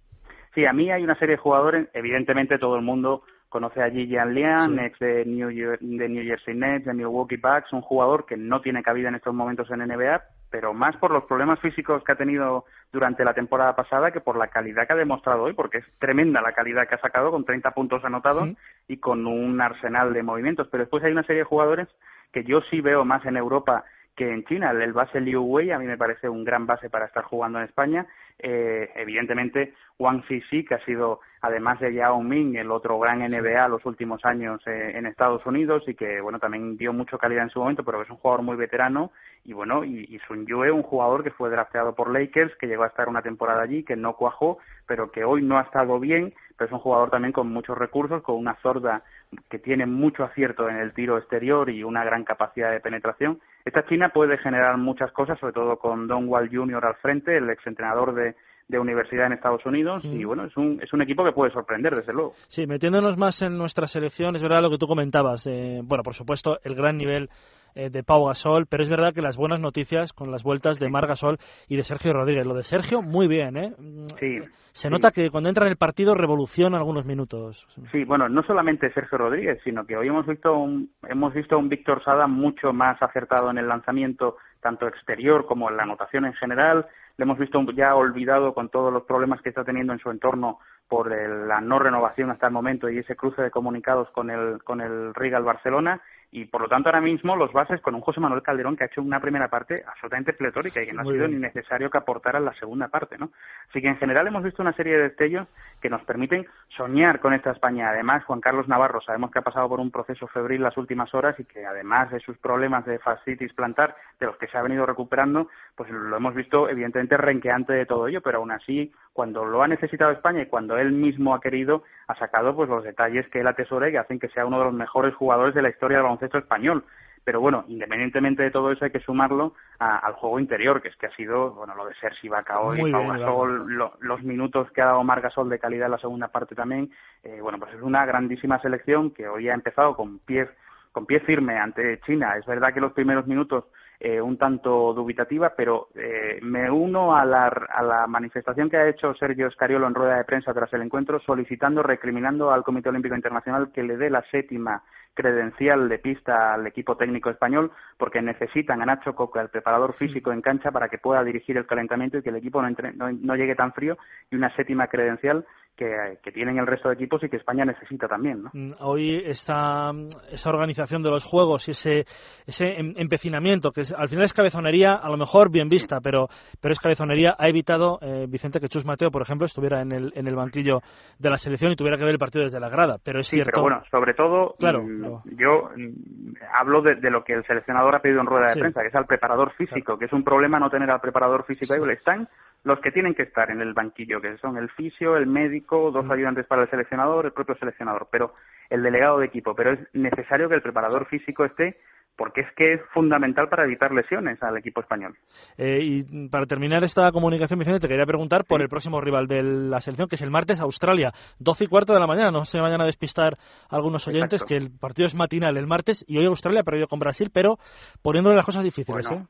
[0.53, 4.05] Sí, a mí hay una serie de jugadores evidentemente todo el mundo conoce a Ji
[4.05, 4.85] Lian, sí.
[4.85, 8.81] ex de New, de New Jersey Nets, de Milwaukee Bucks, un jugador que no tiene
[8.81, 12.63] cabida en estos momentos en NBA, pero más por los problemas físicos que ha tenido
[12.93, 16.41] durante la temporada pasada que por la calidad que ha demostrado hoy, porque es tremenda
[16.41, 18.57] la calidad que ha sacado con 30 puntos anotados sí.
[18.87, 20.69] y con un arsenal de movimientos.
[20.69, 21.89] Pero después hay una serie de jugadores
[22.31, 23.83] que yo sí veo más en Europa
[24.15, 24.71] que en China.
[24.71, 27.65] El base Liu Wei a mí me parece un gran base para estar jugando en
[27.65, 28.05] España.
[28.39, 33.67] Eh, evidentemente, Wang Xixi, que ha sido, además de Yao Ming, el otro gran NBA
[33.67, 37.49] los últimos años eh, en Estados Unidos y que, bueno, también dio mucho calidad en
[37.49, 39.11] su momento, pero es un jugador muy veterano.
[39.43, 42.83] Y bueno, y, y Sun Yue, un jugador que fue drafteado por Lakers, que llegó
[42.83, 46.33] a estar una temporada allí, que no cuajó, pero que hoy no ha estado bien,
[46.57, 49.03] pero es un jugador también con muchos recursos, con una zorda
[49.49, 53.39] que tiene mucho acierto en el tiro exterior y una gran capacidad de penetración.
[53.65, 56.85] Esta China puede generar muchas cosas, sobre todo con Don Wall Jr.
[56.85, 58.35] al frente, el exentrenador de,
[58.67, 60.19] de universidad en Estados Unidos mm.
[60.19, 62.33] y bueno, es un, es un equipo que puede sorprender, desde luego.
[62.47, 65.45] Sí, metiéndonos más en nuestra selección, es verdad lo que tú comentabas.
[65.47, 67.29] Eh, bueno, por supuesto, el gran nivel
[67.75, 70.89] eh, de Pau Gasol, pero es verdad que las buenas noticias con las vueltas de
[70.89, 72.45] Mar Gasol y de Sergio Rodríguez.
[72.45, 73.73] Lo de Sergio, muy bien, ¿eh?
[74.19, 74.39] Sí.
[74.73, 77.67] Se nota que cuando entra en el partido revoluciona algunos minutos.
[77.91, 81.67] Sí, bueno, no solamente Sergio Rodríguez, sino que hoy hemos visto un, hemos visto un
[81.67, 86.33] Víctor Sada mucho más acertado en el lanzamiento, tanto exterior como en la anotación en
[86.33, 86.85] general.
[87.17, 90.59] Le hemos visto ya olvidado con todos los problemas que está teniendo en su entorno
[90.87, 94.81] por la no renovación hasta el momento y ese cruce de comunicados con el, con
[94.81, 98.41] el Regal Barcelona y por lo tanto ahora mismo los bases con un José Manuel
[98.41, 101.35] Calderón que ha hecho una primera parte absolutamente pletórica y que no ha sido ni
[101.35, 103.31] necesario que aportara la segunda parte, ¿no?
[103.69, 105.47] Así que en general hemos visto una serie de destellos
[105.81, 107.89] que nos permiten soñar con esta España.
[107.89, 111.37] Además, Juan Carlos Navarro sabemos que ha pasado por un proceso febril las últimas horas
[111.37, 114.85] y que además de sus problemas de fascitis plantar, de los que se ha venido
[114.85, 119.63] recuperando, pues lo hemos visto evidentemente renqueante de todo ello, pero aún así, cuando lo
[119.63, 123.41] ha necesitado España y cuando él mismo ha querido, ha sacado pues los detalles que
[123.41, 125.97] él atesora y que hacen que sea uno de los mejores jugadores de la historia
[125.97, 126.83] del baloncesto español.
[127.23, 131.05] Pero bueno, independientemente de todo eso hay que sumarlo al juego interior, que es que
[131.05, 133.67] ha sido, bueno, lo de Sergi Bacao y Pau Gasol,
[133.99, 136.89] los minutos que ha dado Margasol de calidad en la segunda parte también,
[137.23, 140.49] eh, bueno, pues es una grandísima selección que hoy ha empezado con pie,
[140.91, 142.37] con pie firme ante China.
[142.37, 143.65] Es verdad que los primeros minutos
[143.99, 148.89] eh, un tanto dubitativa, pero eh, me uno a la, a la manifestación que ha
[148.89, 153.13] hecho Sergio Escariolo en rueda de prensa tras el encuentro, solicitando, recriminando al Comité Olímpico
[153.13, 154.81] Internacional que le dé la séptima
[155.13, 160.31] credencial de pista al equipo técnico español porque necesitan a Nacho Coca, el preparador físico
[160.31, 163.73] en cancha, para que pueda dirigir el calentamiento y que el equipo no, llegue tan
[163.73, 163.97] frío
[164.29, 165.45] y una séptima credencial
[165.75, 168.43] que, tienen el resto de equipos y que España necesita también.
[168.43, 168.51] ¿no?
[168.53, 169.91] Mm, hoy esta,
[170.31, 172.05] esa organización de los juegos y ese,
[172.45, 176.27] ese em, empecinamiento, que al final es cabezonería, a lo mejor bien vista, pero,
[176.61, 180.11] pero es cabezonería, ha evitado, eh, Vicente, que Chus Mateo, por ejemplo, estuviera en el,
[180.15, 180.81] en el banquillo
[181.17, 182.97] de la selección y tuviera que ver el partido desde la grada.
[183.03, 183.51] Pero es sí, cierto.
[183.51, 184.83] Pero bueno, sobre todo, claro,
[185.25, 188.87] yo mm, hablo de, lo que el seleccionador ha pedido en rueda de prensa, que
[188.87, 191.81] es al preparador físico, que es un problema no tener al preparador físico ahí.
[191.91, 192.27] Están
[192.63, 196.05] los que tienen que estar en el banquillo, que son el fisio, el médico, dos
[196.05, 196.11] mm.
[196.11, 198.33] ayudantes para el seleccionador, el propio seleccionador, pero
[198.69, 199.55] el delegado de equipo.
[199.55, 201.77] Pero es necesario que el preparador físico esté
[202.15, 205.15] porque es que es fundamental para evitar lesiones al equipo español.
[205.57, 209.41] Eh, y para terminar esta comunicación, Vicente, te quería preguntar por el próximo rival de
[209.43, 212.31] la selección, que es el martes Australia, 12 y cuarto de la mañana.
[212.31, 213.37] No se vayan a despistar
[213.69, 216.99] algunos oyentes que el partido es matinal el martes y hoy Australia ha perdido con
[216.99, 217.57] Brasil, pero
[218.01, 219.09] poniéndole las cosas difíciles.
[219.09, 219.23] ¿eh?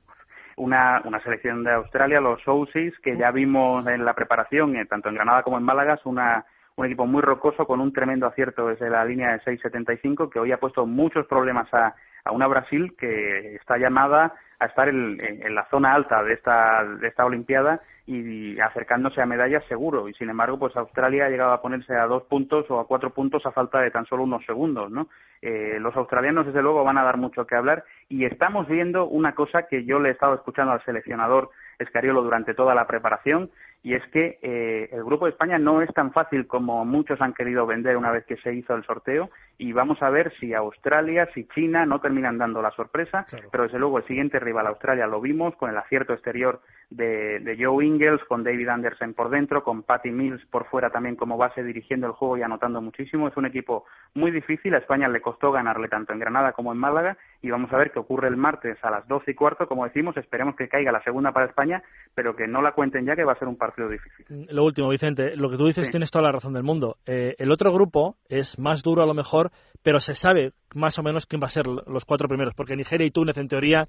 [0.58, 5.10] una, una selección de Australia, los Aussies, que ya vimos en la preparación, eh, tanto
[5.10, 8.90] en Granada como en Málaga, una, un equipo muy rocoso con un tremendo acierto desde
[8.90, 13.56] la línea de 6.75 que hoy ha puesto muchos problemas a, a una Brasil que
[13.56, 18.60] está llamada a estar en, en, la zona alta de esta, de esta Olimpiada y
[18.60, 20.08] acercándose a medallas seguro.
[20.08, 23.10] Y sin embargo, pues Australia ha llegado a ponerse a dos puntos o a cuatro
[23.12, 25.08] puntos a falta de tan solo unos segundos, ¿no?
[25.42, 29.34] Eh, los australianos, desde luego, van a dar mucho que hablar y estamos viendo una
[29.34, 33.50] cosa que yo le he estado escuchando al seleccionador Escariolo durante toda la preparación
[33.84, 37.34] y es que eh, el grupo de España no es tan fácil como muchos han
[37.34, 41.28] querido vender una vez que se hizo el sorteo y vamos a ver si Australia,
[41.34, 45.08] si China no terminan dando la sorpresa, pero desde luego el siguiente rival Australia.
[45.08, 49.64] Lo vimos con el acierto exterior de, de Joe Ingles, con David Anderson por dentro,
[49.64, 53.28] con Patty Mills por fuera también como base dirigiendo el juego y anotando muchísimo.
[53.28, 56.78] Es un equipo muy difícil, a España le costó ganarle tanto en Granada como en
[56.78, 59.84] Málaga y vamos a ver qué ocurre el martes a las doce y cuarto, como
[59.86, 61.82] decimos, esperemos que caiga la segunda para España,
[62.14, 64.26] pero que no la cuenten ya que va a ser un partido difícil.
[64.30, 66.98] Mm, lo último, Vicente, lo que tú dices tienes toda la razón del mundo.
[67.06, 69.52] Eh, el otro grupo es más duro a lo mejor,
[69.82, 73.08] pero se sabe más o menos quién va a ser los cuatro primeros, porque Nigeria
[73.08, 73.88] y Túnez en teoría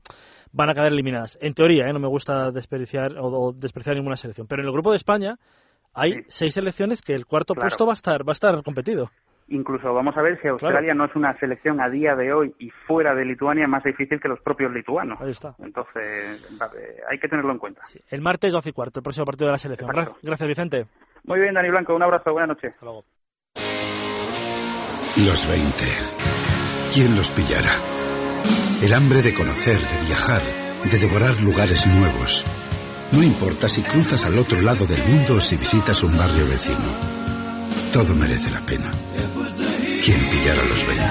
[0.53, 1.37] van a quedar eliminadas.
[1.41, 1.93] En teoría, ¿eh?
[1.93, 5.37] no me gusta desperdiciar o, despreciar ninguna selección, pero en el grupo de España
[5.95, 9.11] hay seis selecciones que el cuarto puesto va a estar va a estar competido.
[9.53, 12.71] Incluso vamos a ver si Australia no es una selección a día de hoy y
[12.71, 15.21] fuera de Lituania más difícil que los propios lituanos.
[15.21, 15.55] Ahí está.
[15.59, 16.43] Entonces,
[17.11, 17.83] hay que tenerlo en cuenta.
[18.09, 19.91] El martes 12 y cuarto, el próximo partido de la selección.
[20.23, 20.87] Gracias, Vicente.
[21.25, 21.95] Muy bien, Dani Blanco.
[21.95, 22.33] Un abrazo.
[22.33, 22.73] Buenas noches.
[22.73, 23.05] Hasta luego.
[25.19, 25.71] Los 20.
[26.95, 27.77] ¿Quién los pillará?
[28.83, 30.41] El hambre de conocer, de viajar,
[30.83, 32.43] de devorar lugares nuevos.
[33.12, 37.32] No importa si cruzas al otro lado del mundo o si visitas un barrio vecino.
[37.92, 38.90] Todo merece la pena.
[40.02, 41.05] ¿Quién pillara los 20?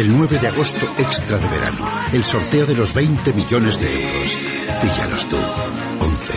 [0.00, 1.88] El 9 de agosto, extra de verano.
[2.12, 4.38] El sorteo de los 20 millones de euros.
[4.82, 5.38] Píllalos tú.
[5.38, 6.34] 11.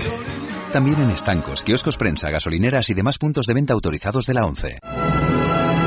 [0.71, 4.79] También en estancos, kioscos prensa, gasolineras y demás puntos de venta autorizados de la 11.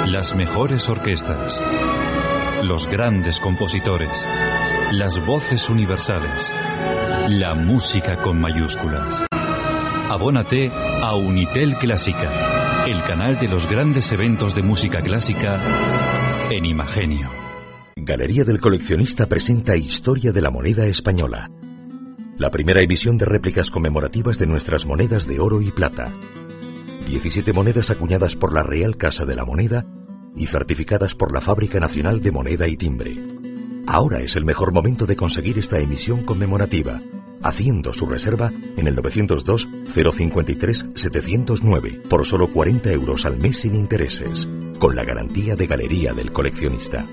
[0.06, 1.62] Las mejores orquestas.
[2.62, 4.26] Los grandes compositores.
[4.92, 6.54] Las voces universales.
[7.28, 9.26] La música con mayúsculas.
[10.08, 15.58] Abónate a Unitel Clásica, el canal de los grandes eventos de música clásica
[16.48, 17.28] en Imagenio.
[17.96, 21.50] Galería del Coleccionista presenta Historia de la Moneda Española.
[22.38, 26.14] La primera emisión de réplicas conmemorativas de nuestras monedas de oro y plata.
[27.08, 29.86] 17 monedas acuñadas por la Real Casa de la Moneda
[30.36, 33.16] y certificadas por la Fábrica Nacional de Moneda y Timbre.
[33.88, 37.00] Ahora es el mejor momento de conseguir esta emisión conmemorativa,
[37.42, 43.74] haciendo su reserva en el 902 053 709 por solo 40 euros al mes sin
[43.74, 47.06] intereses, con la garantía de Galería del Coleccionista.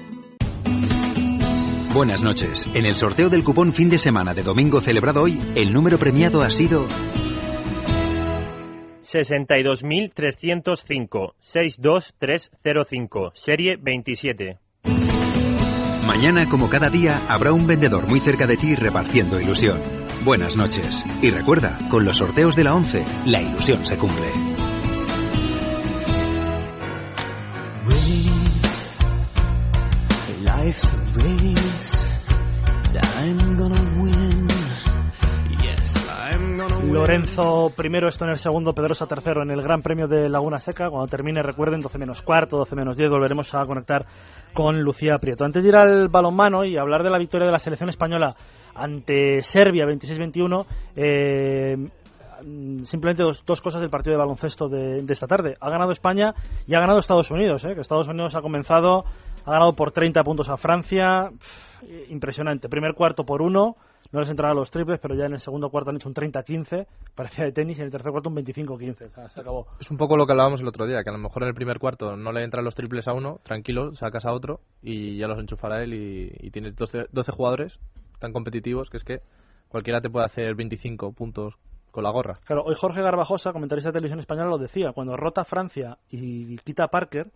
[1.94, 2.68] Buenas noches.
[2.74, 6.42] En el sorteo del cupón fin de semana de domingo celebrado hoy, el número premiado
[6.42, 6.88] ha sido
[9.04, 14.58] 62.305 62305, serie 27.
[16.08, 19.80] Mañana, como cada día, habrá un vendedor muy cerca de ti repartiendo ilusión.
[20.24, 21.04] Buenas noches.
[21.22, 24.32] Y recuerda, con los sorteos de la 11, la ilusión se cumple.
[36.84, 40.90] Lorenzo primero, esto en el segundo, Pedrosa tercero en el Gran Premio de Laguna Seca.
[40.90, 44.06] Cuando termine, recuerden, 12 menos cuarto, 12 menos 10, volveremos a conectar
[44.54, 45.46] con Lucía Prieto.
[45.46, 48.36] Antes de ir al balonmano y hablar de la victoria de la selección española
[48.76, 51.90] ante Serbia 26-21, eh,
[52.84, 55.56] simplemente dos, dos, cosas del partido de baloncesto de, esta tarde.
[55.60, 56.34] Ha ganado España
[56.68, 57.74] y ha ganado Estados Unidos, ¿eh?
[57.76, 59.06] que Estados Unidos ha comenzado,
[59.46, 61.30] ha ganado por 30 puntos a Francia.
[62.10, 62.70] Impresionante.
[62.70, 63.76] Primer cuarto por uno.
[64.12, 66.86] No les entraron los triples, pero ya en el segundo cuarto han hecho un 30-15,
[67.16, 69.08] parecía de tenis, y en el tercer cuarto un 25-15.
[69.08, 69.68] O sea, se acabó.
[69.80, 71.56] Es un poco lo que hablábamos el otro día, que a lo mejor en el
[71.56, 75.28] primer cuarto no le entran los triples a uno, tranquilo, sacas a otro y ya
[75.28, 77.80] los enchufará él y, y tiene 12, 12 jugadores
[78.20, 79.22] tan competitivos que es que
[79.68, 81.56] cualquiera te puede hacer 25 puntos
[81.92, 82.34] con la gorra.
[82.46, 84.94] Claro, hoy Jorge Garbajosa, comentarista de televisión española, lo decía.
[84.94, 87.32] Cuando rota Francia y quita a Parker,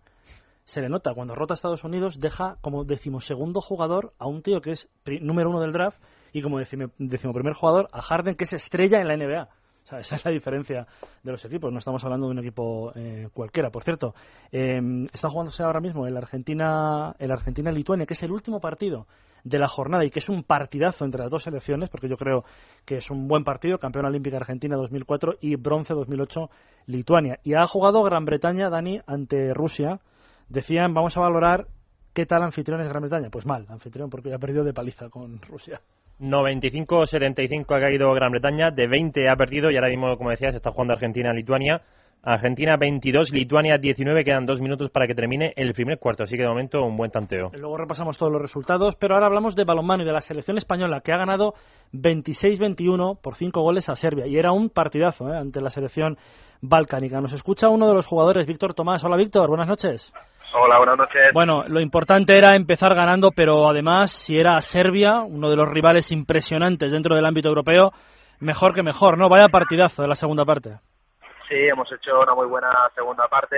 [0.64, 1.14] se le nota.
[1.14, 4.88] Cuando rota Estados Unidos, deja como decimosegundo jugador a un tío que es
[5.20, 5.98] número uno del draft
[6.32, 9.48] y como decimo, decimoprimer jugador a Harden, que es estrella en la NBA.
[9.96, 10.86] Esa es la diferencia
[11.22, 11.72] de los equipos.
[11.72, 13.70] No estamos hablando de un equipo eh, cualquiera.
[13.70, 14.14] Por cierto,
[14.52, 14.80] eh,
[15.12, 19.06] está jugándose ahora mismo el Argentina, el Argentina-Lituania, que es el último partido
[19.44, 22.44] de la jornada y que es un partidazo entre las dos selecciones, porque yo creo
[22.84, 26.50] que es un buen partido, campeona olímpica Argentina 2004 y bronce 2008
[26.86, 27.38] Lituania.
[27.42, 30.00] Y ha jugado Gran Bretaña, Dani, ante Rusia.
[30.48, 31.66] Decían, vamos a valorar
[32.12, 33.30] qué tal anfitrión es Gran Bretaña.
[33.30, 35.80] Pues mal, anfitrión, porque ya ha perdido de paliza con Rusia.
[36.20, 40.72] 95-75 ha caído Gran Bretaña, de 20 ha perdido y ahora mismo, como decías, está
[40.72, 41.82] jugando Argentina-Lituania.
[42.20, 46.42] Argentina 22, Lituania 19, quedan dos minutos para que termine el primer cuarto, así que
[46.42, 47.52] de momento un buen tanteo.
[47.54, 51.00] Luego repasamos todos los resultados, pero ahora hablamos de balonmano y de la selección española
[51.00, 51.54] que ha ganado
[51.92, 55.38] 26-21 por 5 goles a Serbia y era un partidazo ¿eh?
[55.38, 56.18] ante la selección
[56.60, 57.20] balcánica.
[57.20, 59.04] Nos escucha uno de los jugadores, Víctor Tomás.
[59.04, 60.12] Hola Víctor, buenas noches.
[60.54, 61.30] Hola, buenas noches.
[61.34, 66.10] Bueno, lo importante era empezar ganando, pero además, si era Serbia, uno de los rivales
[66.10, 67.92] impresionantes dentro del ámbito europeo,
[68.40, 69.28] mejor que mejor, ¿no?
[69.28, 70.70] Vaya partidazo de la segunda parte.
[71.48, 73.56] Sí, hemos hecho una muy buena segunda parte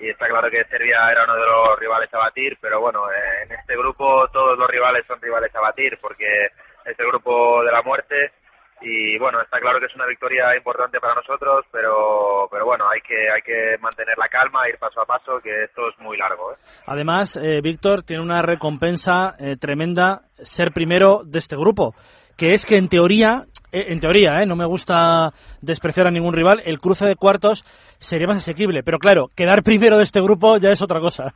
[0.00, 3.00] y está claro que Serbia era uno de los rivales a batir, pero bueno,
[3.42, 6.46] en este grupo todos los rivales son rivales a batir porque
[6.84, 8.32] es el grupo de la muerte
[8.80, 13.00] y bueno, está claro que es una victoria importante para nosotros, pero pero bueno, hay
[13.00, 16.52] que hay que mantener la calma, ir paso a paso, que esto es muy largo.
[16.52, 16.56] ¿eh?
[16.86, 21.94] Además, eh, Víctor tiene una recompensa eh, tremenda ser primero de este grupo,
[22.36, 26.62] que es que en teoría, eh, en teoría, no me gusta despreciar a ningún rival,
[26.64, 27.64] el cruce de cuartos
[27.98, 31.34] sería más asequible, pero claro, quedar primero de este grupo ya es otra cosa.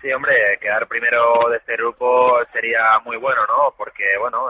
[0.00, 3.74] Sí, hombre, quedar primero de este grupo sería muy bueno, ¿no?
[3.76, 4.46] Porque bueno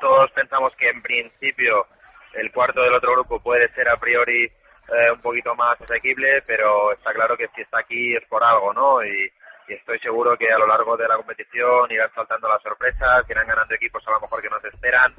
[0.00, 1.86] todos pensamos que en principio
[2.34, 6.92] el cuarto del otro grupo puede ser a priori eh, un poquito más asequible, pero
[6.92, 9.04] está claro que si está aquí es por algo, ¿no?
[9.04, 9.30] Y,
[9.68, 13.72] estoy seguro que a lo largo de la competición irán saltando las sorpresas, irán ganando
[13.72, 15.14] equipos a lo mejor que nos esperan.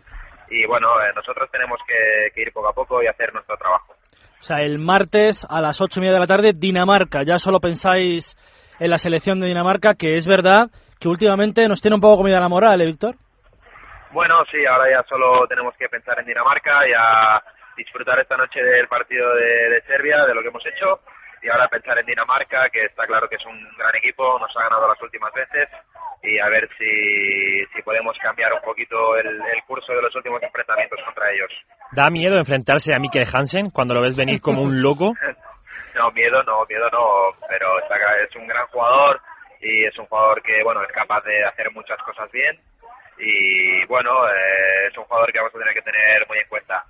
[0.49, 3.93] Y bueno, eh, nosotros tenemos que, que, ir poco a poco y hacer nuestro trabajo.
[3.93, 7.23] O sea, el martes a las ocho y media de la tarde, Dinamarca.
[7.23, 8.35] Ya solo pensáis
[8.77, 12.41] en la selección de Dinamarca, que es verdad que últimamente nos tiene un poco comida
[12.41, 13.15] la moral, ¿eh, Víctor?
[14.11, 17.41] Bueno, sí, ahora ya solo tenemos que pensar en Dinamarca y a
[17.77, 20.99] disfrutar esta noche del partido de, de, Serbia, de lo que hemos hecho,
[21.41, 24.63] y ahora pensar en Dinamarca, que está claro que es un gran equipo, nos ha
[24.63, 25.69] ganado las últimas veces,
[26.23, 30.43] y a ver si, si podemos cambiar un poquito el, el curso de los últimos
[30.43, 31.51] enfrentamientos contra ellos.
[31.93, 35.13] ¿Da miedo enfrentarse a Mikkel Hansen cuando lo ves venir como un loco?
[35.95, 39.21] no, miedo no, miedo no, pero está, es un gran jugador
[39.61, 42.59] y es un jugador que, bueno, es capaz de hacer muchas cosas bien
[43.21, 46.83] y bueno, eh, es un jugador que vamos a tener que tener muy en cuenta.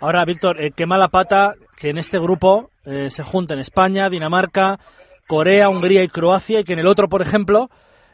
[0.00, 4.78] Ahora, Víctor, eh, qué mala pata que en este grupo eh, se junten España, Dinamarca,
[5.26, 7.68] Corea, Hungría y Croacia y que en el otro, por ejemplo,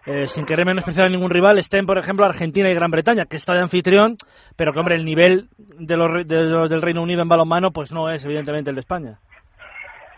[0.07, 3.36] eh, sin querer menospreciar a ningún rival, estén, por ejemplo, Argentina y Gran Bretaña, que
[3.36, 4.16] está de anfitrión,
[4.57, 7.92] pero que, hombre, el nivel de los, de los del Reino Unido en balonmano, pues
[7.92, 9.18] no es, evidentemente, el de España.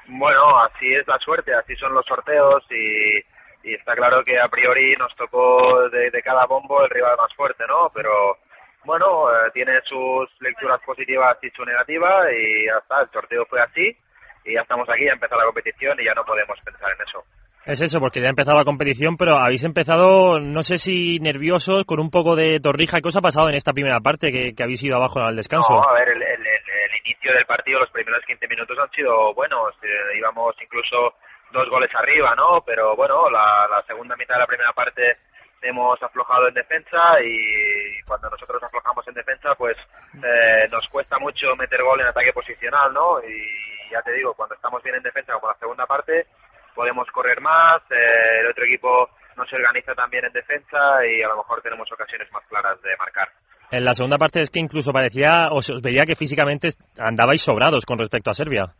[0.09, 3.25] Bueno, así es la suerte, así son los sorteos y,
[3.65, 7.33] y está claro que a priori nos tocó de, de cada bombo el rival más
[7.35, 7.91] fuerte, ¿no?
[7.95, 8.39] Pero
[8.85, 13.61] bueno, eh, tiene sus lecturas positivas y su negativa y ya está, el sorteo fue
[13.61, 13.97] así
[14.45, 17.25] y ya estamos aquí, ya empezó la competición y ya no podemos pensar en eso.
[17.65, 21.85] Es eso, porque ya ha empezado la competición, pero habéis empezado, no sé si nerviosos,
[21.85, 23.01] con un poco de torrija.
[23.01, 25.73] ¿Qué os ha pasado en esta primera parte que, que habéis ido abajo al descanso?
[25.73, 28.91] No, a ver, el, el, el, el inicio del partido, los primeros 15 minutos han
[28.91, 29.77] sido buenos.
[29.85, 31.15] Eh, íbamos incluso
[31.53, 32.63] dos goles arriba, ¿no?
[32.67, 35.19] Pero bueno, la, la segunda mitad de la primera parte
[35.63, 39.77] hemos aflojado en defensa y cuando nosotros aflojamos en defensa, pues
[40.23, 43.23] eh, nos cuesta mucho meter gol en ataque posicional, ¿no?
[43.23, 46.27] Y ya te digo, cuando estamos bien en defensa, como la segunda parte,
[46.75, 51.29] podemos correr más, eh, el otro equipo no se organiza también en defensa y a
[51.29, 53.29] lo mejor tenemos ocasiones más claras de marcar.
[53.71, 57.87] En la segunda parte es que incluso parecía, os, os veía que físicamente andabais sobrados
[57.87, 58.75] con respecto a Serbia.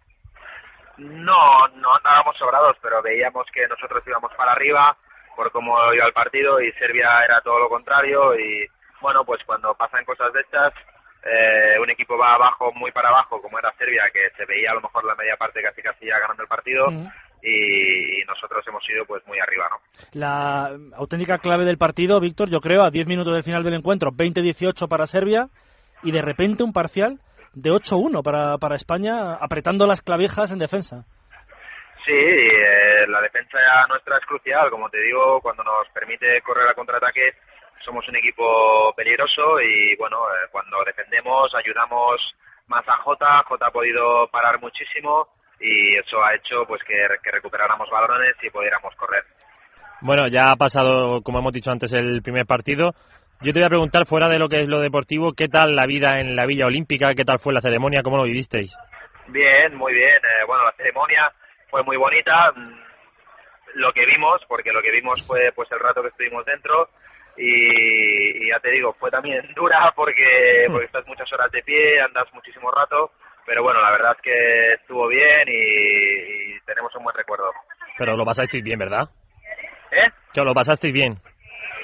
[1.03, 4.97] No, no andábamos sobrados, pero veíamos que nosotros íbamos para arriba
[5.37, 8.67] por cómo iba el partido y Serbia era todo lo contrario y
[9.01, 10.73] bueno, pues cuando pasan cosas de estas,
[11.25, 14.75] eh, un equipo va abajo, muy para abajo, como era Serbia, que se veía a
[14.75, 16.87] lo mejor la media parte casi casi ya ganando el partido,
[17.43, 19.77] y, y nosotros hemos ido pues muy arriba, ¿no?
[20.13, 24.13] La auténtica clave del partido, Víctor, yo creo, a 10 minutos del final del encuentro,
[24.13, 25.49] 20-18 para Serbia
[26.03, 27.19] y de repente un parcial
[27.55, 31.05] de 8-1 para, para España, apretando las clavijas en defensa.
[32.05, 36.75] Sí, eh, la defensa nuestra es crucial, como te digo, cuando nos permite correr a
[36.75, 37.35] contraataque
[37.85, 42.21] somos un equipo peligroso y bueno, eh, cuando defendemos ayudamos
[42.69, 45.29] más a Jota, Jota ha podido parar muchísimo
[45.61, 49.25] y eso ha hecho pues que, que recuperáramos balones y pudiéramos correr.
[50.01, 52.93] Bueno, ya ha pasado, como hemos dicho antes, el primer partido.
[53.43, 55.87] Yo te voy a preguntar, fuera de lo que es lo deportivo, ¿qué tal la
[55.87, 57.13] vida en la Villa Olímpica?
[57.15, 58.03] ¿Qué tal fue la ceremonia?
[58.03, 58.73] ¿Cómo lo vivisteis?
[59.29, 60.17] Bien, muy bien.
[60.17, 61.33] Eh, bueno, la ceremonia
[61.69, 62.53] fue muy bonita.
[62.55, 62.81] Mm,
[63.75, 66.89] Lo que vimos, porque lo que vimos fue pues el rato que estuvimos dentro
[67.37, 72.01] y, y ya te digo, fue también dura porque, porque estás muchas horas de pie,
[72.01, 73.11] andas muchísimo rato,
[73.47, 77.51] pero bueno, la verdad es que estuvo bien y, y tenemos un buen recuerdo.
[77.99, 79.09] Pero lo pasasteis bien, ¿verdad?
[79.91, 80.11] ¿Eh?
[80.33, 81.17] Que lo pasasteis bien.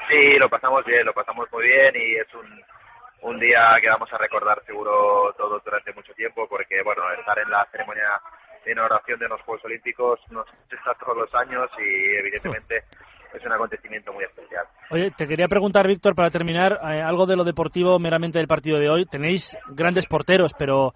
[0.08, 4.10] Sí, lo pasamos bien, lo pasamos muy bien y es un, un día que vamos
[4.12, 8.20] a recordar seguro todos durante mucho tiempo porque, bueno, estar en la ceremonia
[8.64, 12.84] de inauguración de los Juegos Olímpicos nos está todos los años y evidentemente
[13.34, 14.64] es un acontecimiento muy especial.
[14.90, 18.78] Oye, te quería preguntar, Víctor, para terminar, eh, algo de lo deportivo meramente del partido
[18.78, 19.04] de hoy.
[19.04, 20.94] Tenéis grandes porteros, pero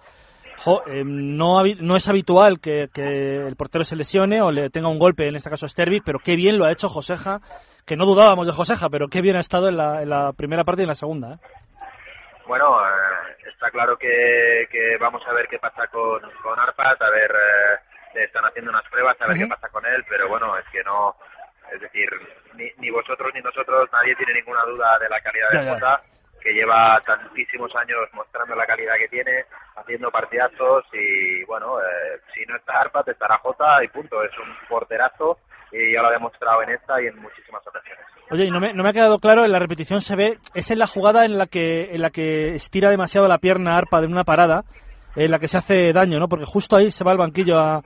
[0.65, 4.89] jo, eh, no, no es habitual que, que el portero se lesione o le tenga
[4.89, 7.41] un golpe, en este caso Stervi, pero qué bien lo ha hecho Joseja,
[7.87, 10.65] que no dudábamos de Joseja, pero qué bien ha estado en la, en la primera
[10.65, 11.35] parte y en la segunda.
[11.35, 11.39] ¿eh?
[12.47, 17.11] Bueno, eh, está claro que, que vamos a ver qué pasa con, con Arpat, a
[17.11, 17.79] ver, eh,
[18.15, 20.83] le están haciendo unas pruebas, a ver qué pasa con él, pero bueno, es que
[20.85, 21.17] no,
[21.73, 22.09] es decir,
[22.55, 25.71] ni, ni vosotros ni nosotros, nadie tiene ninguna duda de la calidad de.
[25.71, 26.03] Jota,
[26.43, 29.45] que lleva tantísimos años mostrando la calidad que tiene,
[29.77, 34.53] haciendo partidazos y bueno, eh, si no está Arpat estará Jota y punto, es un
[34.69, 35.39] porterazo
[35.73, 38.05] y ya lo ha demostrado en esta y en muchísimas ocasiones.
[38.31, 40.71] Oye, y no me, no me ha quedado claro, en la repetición se ve, es
[40.71, 44.07] en la jugada en la que, en la que estira demasiado la pierna Arpa de
[44.07, 44.63] una parada,
[45.17, 46.29] en la que se hace daño, ¿no?
[46.29, 47.83] Porque justo ahí se va al banquillo a...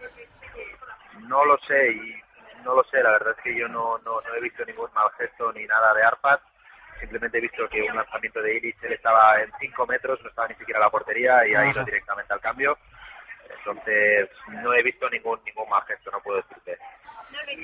[1.27, 2.17] No lo sé y
[2.65, 5.09] no lo sé, la verdad es que yo no, no, no he visto ningún mal
[5.17, 6.41] gesto ni nada de Arpad,
[7.01, 10.49] simplemente he visto que un lanzamiento de Iris él estaba en 5 metros, no estaba
[10.49, 12.77] ni siquiera en la portería y ha ido directamente al cambio,
[13.59, 16.79] entonces no he visto ningún ningún mal gesto, no puedo decirte.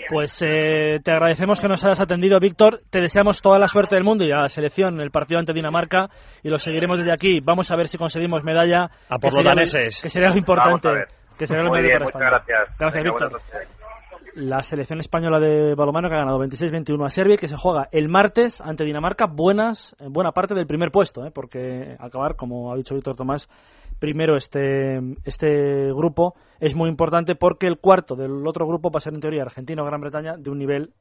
[0.08, 2.80] Pues eh, te agradecemos que nos hayas atendido, Víctor.
[2.90, 5.52] Te deseamos toda la suerte del mundo y a la selección en el partido ante
[5.52, 6.08] Dinamarca
[6.42, 7.40] y lo seguiremos desde aquí.
[7.40, 8.84] Vamos a ver si conseguimos medalla.
[9.08, 10.02] A que por los daneses.
[10.02, 10.88] Que sería lo importante.
[11.38, 12.78] Que sería lo Muy bien, para muchas gracias.
[12.78, 13.40] Gracias, Venga, Víctor.
[14.34, 17.88] La selección española de balonmano que ha ganado 26-21 a Serbia y que se juega
[17.92, 21.30] el martes ante Dinamarca buenas, en buena parte del primer puesto, ¿eh?
[21.34, 23.46] porque acabar, como ha dicho Víctor Tomás,
[24.02, 29.00] primero este, este grupo es muy importante porque el cuarto del otro grupo va a
[29.00, 30.92] ser en teoría Argentina o Gran Bretaña de un nivel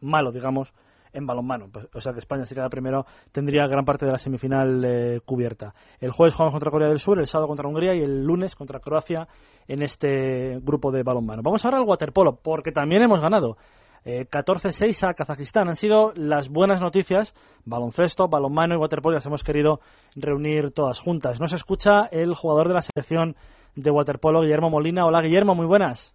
[0.00, 0.72] malo, digamos,
[1.12, 1.68] en balonmano.
[1.70, 5.20] Pues, O sea que España, si queda primero, tendría gran parte de la semifinal eh,
[5.26, 5.74] cubierta.
[6.00, 8.80] El jueves jugamos contra Corea del Sur, el sábado contra Hungría y el lunes contra
[8.80, 9.28] Croacia
[9.68, 11.42] en este grupo de balonmano.
[11.42, 13.58] Vamos ahora al waterpolo, porque también hemos ganado.
[14.04, 15.68] Eh, 14-6 a Kazajistán.
[15.68, 17.34] Han sido las buenas noticias.
[17.64, 19.80] Baloncesto, balonmano y waterpolo las hemos querido
[20.16, 21.40] reunir todas juntas.
[21.40, 23.36] Nos escucha el jugador de la selección
[23.76, 25.06] de waterpolo, Guillermo Molina.
[25.06, 26.14] Hola, Guillermo, muy buenas.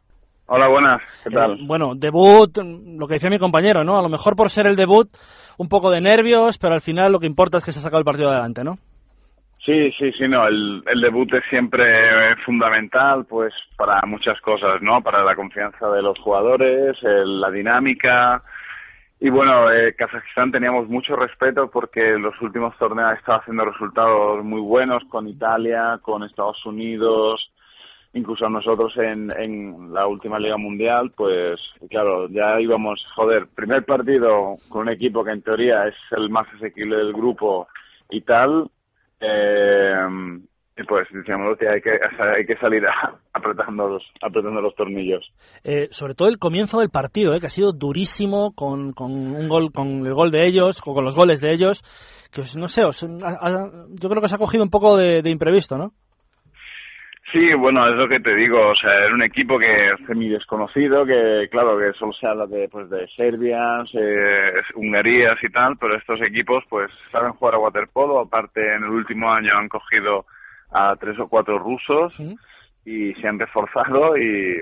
[0.49, 1.59] Hola, buenas, ¿qué tal?
[1.59, 3.99] Eh, bueno, debut, lo que decía mi compañero, ¿no?
[3.99, 5.09] A lo mejor por ser el debut,
[5.57, 7.99] un poco de nervios, pero al final lo que importa es que se ha sacado
[7.99, 8.77] el partido adelante, ¿no?
[9.67, 15.03] Sí, sí, sí, no, el, el debut es siempre fundamental, pues, para muchas cosas, ¿no?
[15.03, 18.41] Para la confianza de los jugadores, el- la dinámica,
[19.19, 24.61] y bueno, eh, Kazajistán teníamos mucho respeto porque los últimos torneos estaba haciendo resultados muy
[24.61, 27.51] buenos con Italia, con Estados Unidos,
[28.13, 31.59] incluso nosotros en, en la última Liga Mundial, pues
[31.89, 36.47] claro, ya íbamos, joder, primer partido con un equipo que en teoría es el más
[36.55, 37.67] asequible del grupo
[38.11, 38.69] y tal,
[39.19, 39.93] eh,
[40.87, 45.27] pues decíamos, "Hostia, hay que, hay que salir a- apretando, los, apretando los tornillos.
[45.63, 49.49] Eh, sobre todo el comienzo del partido, eh, que ha sido durísimo con, con un
[49.49, 51.81] gol, con el gol de ellos, o con los goles de ellos,
[52.31, 55.77] que no sé, os- ha- yo creo que os ha cogido un poco de imprevisto,
[55.77, 55.91] ¿no?
[57.33, 60.29] Sí, bueno, es lo que te digo, o sea, era un equipo que es semi
[60.29, 65.75] desconocido, que claro, que solo se habla de, pues, de serbias, eh, hungarías y tal,
[65.77, 70.25] pero estos equipos pues saben jugar a waterpolo, aparte en el último año han cogido
[70.71, 72.13] a tres o cuatro rusos
[72.85, 74.61] y se han reforzado y,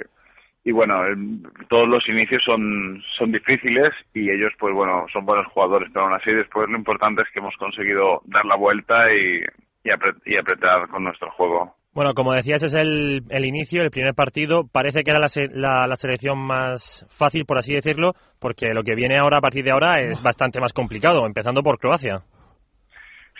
[0.63, 5.45] y bueno, el- todos los inicios son, son difíciles y ellos pues bueno, son buenos
[5.47, 9.43] jugadores, pero aún así después lo importante es que hemos conseguido dar la vuelta y,
[9.83, 11.75] y, apre- y apretar con nuestro juego.
[11.95, 14.63] Bueno, como decías, es el, el inicio, el primer partido.
[14.71, 18.83] Parece que era la, se- la, la selección más fácil, por así decirlo, porque lo
[18.83, 22.19] que viene ahora, a partir de ahora, es bastante más complicado, empezando por Croacia.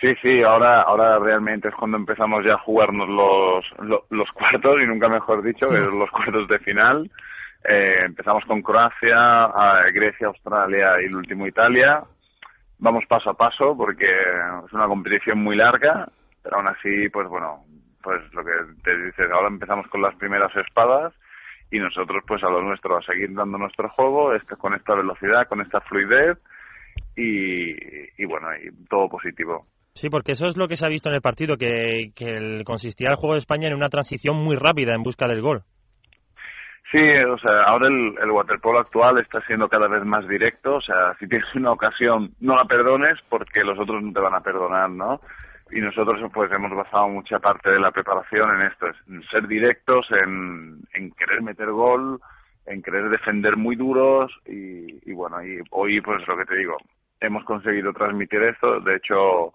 [0.00, 4.76] Sí, sí, ahora, ahora realmente es cuando empezamos ya a jugarnos los, lo- los, cuartos,
[4.82, 7.10] y nunca mejor dicho, que los cuartos de final.
[7.68, 9.48] Eh, empezamos con Croacia,
[9.92, 12.02] Grecia, Australia y el último Italia.
[12.78, 14.06] Vamos paso a paso porque
[14.66, 16.08] es una competición muy larga,
[16.42, 17.64] pero aún así, pues bueno,
[18.06, 18.52] pues lo que
[18.84, 21.12] te dices, ahora empezamos con las primeras espadas
[21.72, 25.48] y nosotros pues a lo nuestro, a seguir dando nuestro juego, este, con esta velocidad,
[25.48, 26.38] con esta fluidez
[27.16, 27.72] y,
[28.22, 29.66] y bueno, y todo positivo.
[29.94, 32.62] Sí, porque eso es lo que se ha visto en el partido, que, que el-
[32.64, 35.62] consistía el juego de España en una transición muy rápida en busca del gol.
[36.92, 40.80] Sí, o sea, ahora el, el waterpolo actual está siendo cada vez más directo, o
[40.80, 44.40] sea, si tienes una ocasión, no la perdones porque los otros no te van a
[44.40, 45.20] perdonar, ¿no?
[45.70, 49.48] Y nosotros pues hemos basado mucha parte de la preparación en esto, es en ser
[49.48, 52.20] directos, en, en querer meter gol,
[52.66, 56.76] en querer defender muy duros y, bueno, y hoy pues lo que te digo,
[57.20, 59.52] hemos conseguido transmitir esto, de hecho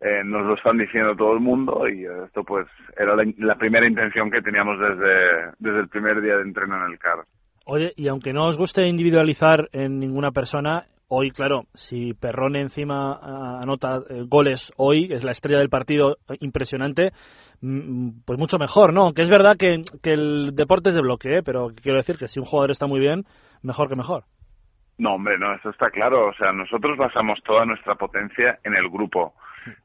[0.00, 3.86] eh, nos lo están diciendo todo el mundo y esto pues era la, la primera
[3.86, 7.24] intención que teníamos desde, desde el primer día de entreno en el CAR.
[7.64, 13.12] Oye, y aunque no os guste individualizar en ninguna persona, hoy, claro, si Perrone encima
[13.12, 17.12] ah, anota eh, goles hoy, es la estrella del partido eh, impresionante,
[17.60, 19.02] mm, pues mucho mejor, ¿no?
[19.02, 21.42] Aunque es verdad que, que el deporte es de bloque, ¿eh?
[21.44, 23.24] pero quiero decir que si un jugador está muy bien,
[23.62, 24.24] mejor que mejor.
[24.96, 26.28] No, hombre, no, eso está claro.
[26.28, 29.34] O sea, nosotros basamos toda nuestra potencia en el grupo.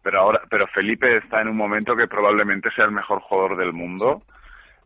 [0.01, 3.73] Pero ahora, pero Felipe está en un momento que probablemente sea el mejor jugador del
[3.73, 4.23] mundo.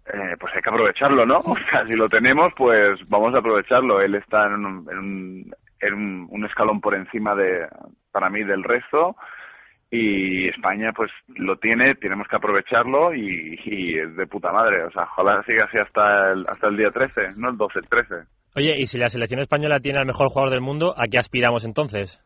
[0.05, 1.39] Eh, pues hay que aprovecharlo, ¿no?
[1.45, 4.01] O sea, si lo tenemos, pues vamos a aprovecharlo.
[4.01, 7.67] Él está en un, en un, en un, un escalón por encima de,
[8.11, 9.15] para mí, del resto.
[9.93, 14.85] Y España, pues lo tiene, tenemos que aprovecharlo y, y es de puta madre.
[14.85, 17.89] O sea, ojalá siga así hasta el, hasta el día 13, no el 12, el
[17.89, 18.15] 13.
[18.55, 21.65] Oye, y si la selección española tiene al mejor jugador del mundo, ¿a qué aspiramos
[21.65, 22.21] entonces?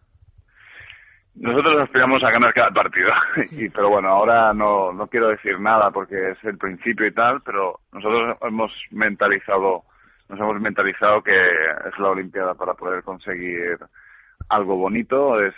[1.35, 3.09] Nosotros aspiramos a ganar cada partido,
[3.51, 7.41] y, pero bueno, ahora no, no quiero decir nada porque es el principio y tal,
[7.41, 9.83] pero nosotros hemos mentalizado,
[10.29, 13.77] nos hemos mentalizado que es la Olimpiada para poder conseguir
[14.49, 15.53] algo bonito, es,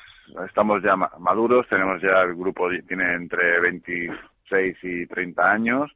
[0.47, 5.91] estamos ya ma- maduros, tenemos ya el grupo tiene entre 26 y 30 años,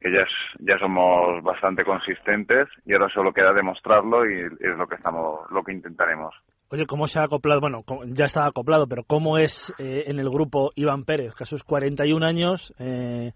[0.00, 4.86] que ya, es- ya somos bastante consistentes y ahora solo queda demostrarlo y es lo
[4.86, 6.34] que estamos, lo que intentaremos.
[6.74, 7.60] Oye, ¿cómo se ha acoplado?
[7.60, 11.32] Bueno, co- ya está acoplado, pero ¿cómo es eh, en el grupo Iván Pérez?
[11.36, 13.30] Que a sus 41 años eh,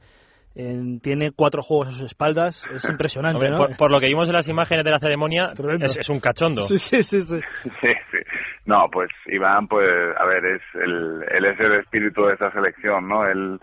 [0.56, 2.66] en- tiene cuatro juegos a sus espaldas.
[2.74, 3.58] Es impresionante, Hombre, ¿no?
[3.58, 6.62] por, por lo que vimos en las imágenes de la ceremonia, es, es un cachondo.
[6.62, 7.38] Sí, sí, sí, sí.
[7.62, 8.18] Sí, sí.
[8.64, 13.06] No, pues Iván, pues, a ver, es el, él es el espíritu de esta selección,
[13.08, 13.24] ¿no?
[13.24, 13.60] Él,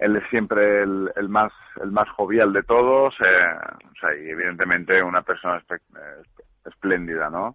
[0.00, 4.28] él es siempre el, el más el más jovial de todos, eh, o sea, y
[4.28, 6.22] evidentemente una persona espe- eh,
[6.66, 7.54] espléndida, ¿no?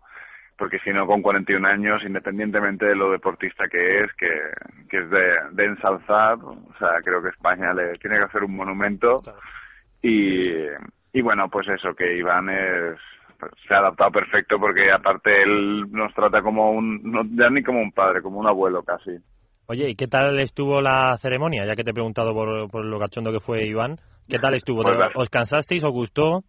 [0.60, 4.28] Porque si no, con 41 años, independientemente de lo deportista que es, que,
[4.90, 8.58] que es de, de ensalzar, o sea, creo que España le tiene que hacer un
[8.58, 9.24] monumento.
[10.02, 10.52] Y,
[11.14, 13.00] y bueno, pues eso, que Iván es,
[13.40, 17.64] pues, se ha adaptado perfecto porque aparte él nos trata como un, no, ya ni
[17.64, 19.12] como un padre, como un abuelo casi.
[19.68, 21.66] Oye, ¿y qué tal estuvo la ceremonia?
[21.66, 23.96] Ya que te he preguntado por, por lo cachondo que fue Iván.
[24.28, 24.84] ¿Qué tal estuvo?
[24.84, 25.86] Pues ¿Os cansasteis?
[25.86, 26.44] ¿Os gustó?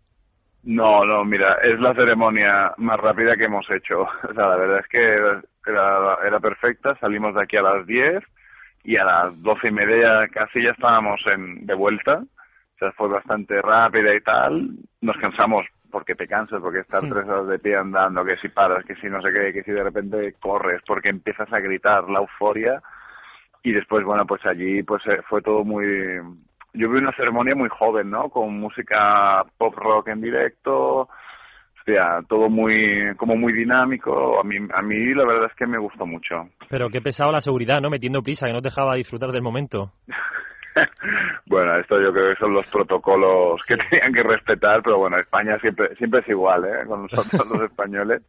[0.62, 4.02] No, no, mira, es la ceremonia más rápida que hemos hecho.
[4.28, 5.14] O sea, la verdad es que
[5.66, 6.94] era, era perfecta.
[6.96, 8.22] Salimos de aquí a las 10
[8.84, 12.22] y a las doce y media casi ya estábamos en, de vuelta.
[12.22, 14.70] O sea, fue bastante rápida y tal.
[15.00, 18.84] Nos cansamos porque te cansas, porque estar tres horas de pie andando, que si paras,
[18.84, 22.20] que si no sé qué, que si de repente corres, porque empiezas a gritar la
[22.20, 22.80] euforia.
[23.62, 25.84] Y después, bueno, pues allí pues eh, fue todo muy,
[26.72, 28.28] yo vi una ceremonia muy joven, ¿no?
[28.28, 31.08] Con música pop rock en directo,
[31.80, 34.38] o sea, todo muy, como muy dinámico.
[34.40, 36.48] A mí, a mí la verdad es que me gustó mucho.
[36.68, 37.90] Pero qué pesado la seguridad, ¿no?
[37.90, 39.92] Metiendo prisa, que no te dejaba disfrutar del momento.
[41.46, 45.58] bueno, esto yo creo que son los protocolos que tenían que respetar, pero bueno, España
[45.60, 46.86] siempre, siempre es igual, ¿eh?
[46.86, 48.22] Con nosotros los españoles.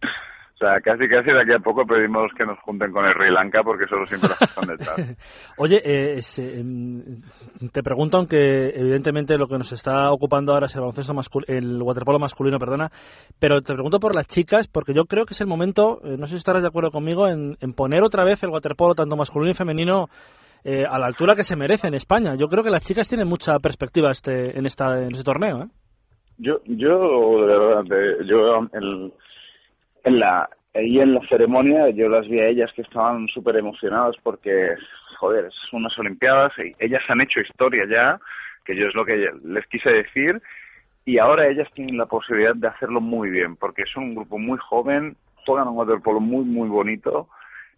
[0.61, 3.31] O sea, casi casi de aquí a poco pedimos que nos junten con el Sri
[3.31, 4.95] Lanka porque solo siempre las están detrás.
[5.57, 7.21] Oye, eh, em,
[7.71, 11.15] te pregunto, aunque evidentemente lo que nos está ocupando ahora es el baloncesto
[11.47, 12.91] el waterpolo masculino, perdona,
[13.39, 16.27] pero te pregunto por las chicas porque yo creo que es el momento, eh, no
[16.27, 19.55] sé si estarás de acuerdo conmigo, en, poner otra vez el waterpolo tanto masculino y
[19.55, 20.09] femenino
[20.63, 22.35] eh, a la altura que se merece en España.
[22.35, 25.63] Yo creo que las chicas tienen mucha perspectiva este, en, esta, en este torneo.
[25.63, 25.67] ¿eh?
[26.37, 27.83] Yo, yo, de verdad,
[28.27, 29.11] yo el
[30.03, 34.15] en la y en la ceremonia yo las vi a ellas que estaban súper emocionadas
[34.23, 34.69] porque,
[35.19, 38.19] joder, son unas Olimpiadas y ellas han hecho historia ya,
[38.63, 40.41] que yo es lo que les quise decir,
[41.03, 44.57] y ahora ellas tienen la posibilidad de hacerlo muy bien, porque son un grupo muy
[44.59, 47.27] joven, juegan un waterpolo muy, muy bonito,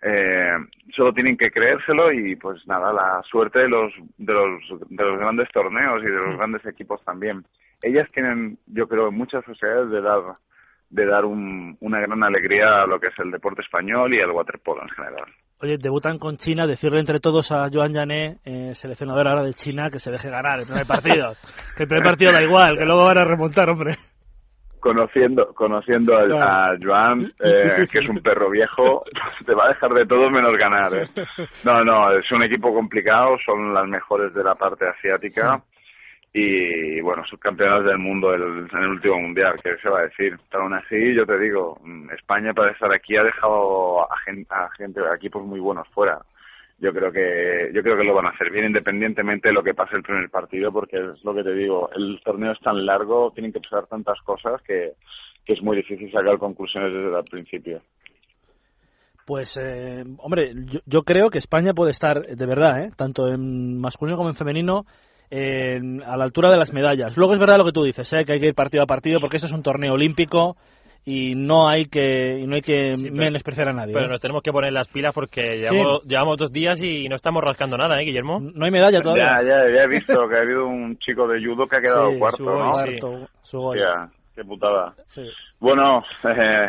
[0.04, 0.54] eh,
[0.96, 5.18] solo tienen que creérselo y pues nada, la suerte de los, de los, de los
[5.18, 7.44] grandes torneos y de los grandes equipos también.
[7.82, 10.22] Ellas tienen, yo creo, muchas posibilidades de dar
[10.94, 14.84] de dar una gran alegría a lo que es el deporte español y el waterpolo
[14.84, 15.26] en general.
[15.60, 19.90] Oye, debutan con China, decirle entre todos a Joan Jané, eh, seleccionador ahora de China,
[19.90, 21.34] que se deje ganar el primer partido.
[21.76, 23.98] que el primer partido da igual, que luego van a remontar, hombre.
[24.80, 29.04] Conociendo, conociendo a, Joan, eh, que es un perro viejo,
[29.46, 30.94] te va a dejar de todo menos ganar.
[30.94, 31.08] ¿eh?
[31.64, 35.64] No, no, es un equipo complicado, son las mejores de la parte asiática
[36.36, 40.36] y bueno, subcampeones del mundo en el último mundial, que se va a decir.
[40.50, 44.48] Pero aún así, yo te digo, mm, España para estar aquí ha dejado a gente,
[44.50, 46.20] a gente, a equipos muy buenos fuera.
[46.80, 49.76] Yo creo que yo creo que lo van a hacer bien independientemente de lo que
[49.76, 53.32] pase el primer partido, porque es lo que te digo, el torneo es tan largo,
[53.32, 54.94] tienen que pasar tantas cosas que,
[55.46, 57.82] que es muy difícil sacar conclusiones desde el principio.
[59.26, 62.92] Pues, eh, hombre, yo, yo, creo que España puede estar, de verdad, ¿eh?
[62.98, 64.86] tanto en masculino como en femenino,
[66.06, 67.18] a la altura de las medallas.
[67.18, 68.26] Luego es verdad lo que tú dices, ¿eh?
[68.26, 70.56] que hay que ir partido a partido porque eso es un torneo olímpico
[71.06, 73.94] y no hay que y no hay que menospreciar a nadie.
[73.94, 74.10] Pero ¿eh?
[74.10, 77.78] nos tenemos que poner las pilas porque llevamos, llevamos dos días y no estamos rascando
[77.78, 78.40] nada, ¿eh, Guillermo?
[78.40, 79.42] No hay medalla todavía.
[79.42, 82.44] Ya, ya, he visto que ha habido un chico de judo que ha quedado cuarto,
[82.44, 82.72] ¿no?
[82.72, 83.72] Cuarto, su
[84.36, 84.94] qué putada.
[85.60, 86.68] Bueno, eh,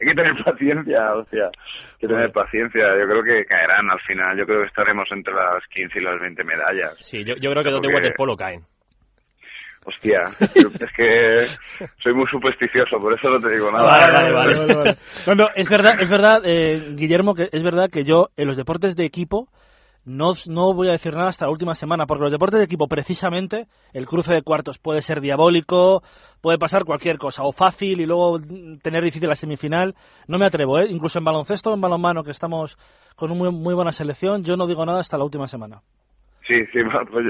[0.00, 2.82] hay que tener paciencia, o sea, hay que tener paciencia.
[2.98, 4.36] Yo creo que caerán al final.
[4.38, 6.94] Yo creo que estaremos entre las 15 y las 20 medallas.
[7.00, 8.62] Sí, yo, yo creo que dos de polo caen.
[9.84, 11.46] Hostia, es que
[12.02, 13.88] soy muy supersticioso, por eso no te digo nada.
[13.88, 14.96] Vale, vale, vale,
[15.34, 18.96] no, es verdad, es verdad, eh, Guillermo, que es verdad que yo en los deportes
[18.96, 19.48] de equipo
[20.04, 22.88] no, no voy a decir nada hasta la última semana, porque los deportes de equipo,
[22.88, 26.02] precisamente, el cruce de cuartos puede ser diabólico,
[26.40, 28.38] puede pasar cualquier cosa, o fácil y luego
[28.82, 29.94] tener difícil la semifinal.
[30.26, 30.86] No me atrevo, ¿eh?
[30.88, 32.76] Incluso en baloncesto, en balonmano, que estamos
[33.16, 35.80] con una muy, muy buena selección, yo no digo nada hasta la última semana.
[36.46, 36.78] Sí, sí,
[37.10, 37.26] pues,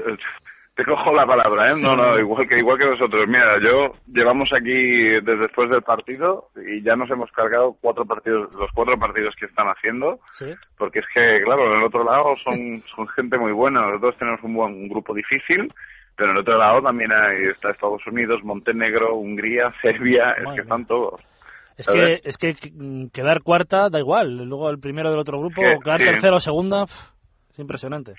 [0.78, 1.74] te cojo la palabra, ¿eh?
[1.76, 3.26] No, no, igual que igual que nosotros.
[3.26, 8.52] Mira, yo llevamos aquí desde después del partido y ya nos hemos cargado cuatro partidos,
[8.54, 10.54] los cuatro partidos que están haciendo, ¿Sí?
[10.76, 13.88] porque es que, claro, en el otro lado son, son gente muy buena.
[13.88, 15.72] Nosotros tenemos un buen grupo difícil,
[16.18, 20.60] pero en el otro lado también hay, está Estados Unidos, Montenegro, Hungría, Serbia, es que
[20.60, 21.20] están todos.
[21.78, 22.54] Es que, es que
[23.12, 27.58] quedar cuarta da igual, luego el primero del otro grupo, quedar tercero o segunda, es
[27.58, 28.14] impresionante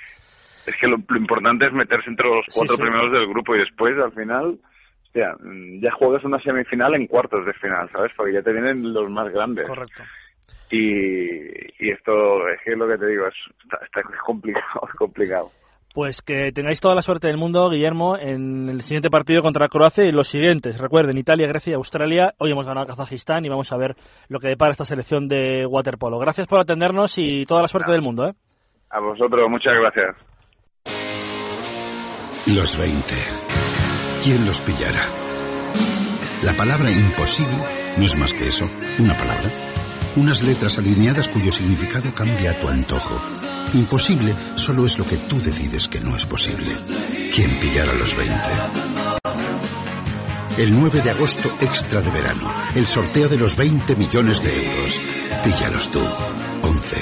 [0.70, 4.12] es que lo, importante es meterse entre los cuatro primeros del grupo y después, al
[4.12, 4.60] final,
[5.04, 5.36] hostia,
[5.82, 8.12] ya juegas una semifinal en cuartos de final, ¿sabes?
[8.16, 9.68] Porque ya te vienen los más grandes.
[9.68, 10.04] Correcto.
[10.72, 13.36] Y, y esto, es que lo que te digo, es,
[13.84, 15.52] está, complicado, complicado.
[15.94, 20.06] Pues que tengáis toda la suerte del mundo, Guillermo, en el siguiente partido contra Croacia
[20.06, 20.78] y los siguientes.
[20.78, 22.34] Recuerden, Italia, Grecia y Australia.
[22.38, 23.96] Hoy hemos ganado a Kazajistán y vamos a ver
[24.28, 26.20] lo que depara esta selección de waterpolo.
[26.20, 28.28] Gracias por atendernos y toda la suerte del mundo.
[28.28, 28.34] ¿eh?
[28.92, 30.16] A vosotros, muchas gracias.
[32.46, 33.04] Los 20.
[34.24, 35.10] ¿Quién los pillara?
[36.44, 37.64] La palabra imposible
[37.98, 38.66] no es más que eso,
[39.00, 39.50] una palabra.
[40.16, 43.22] Unas letras alineadas cuyo significado cambia a tu antojo.
[43.74, 46.76] Imposible solo es lo que tú decides que no es posible.
[47.34, 48.34] ¿Quién pillara los 20?
[50.58, 52.52] El 9 de agosto, extra de verano.
[52.76, 55.00] El sorteo de los 20 millones de euros.
[55.44, 56.02] Píllalos tú.
[56.02, 56.96] 11.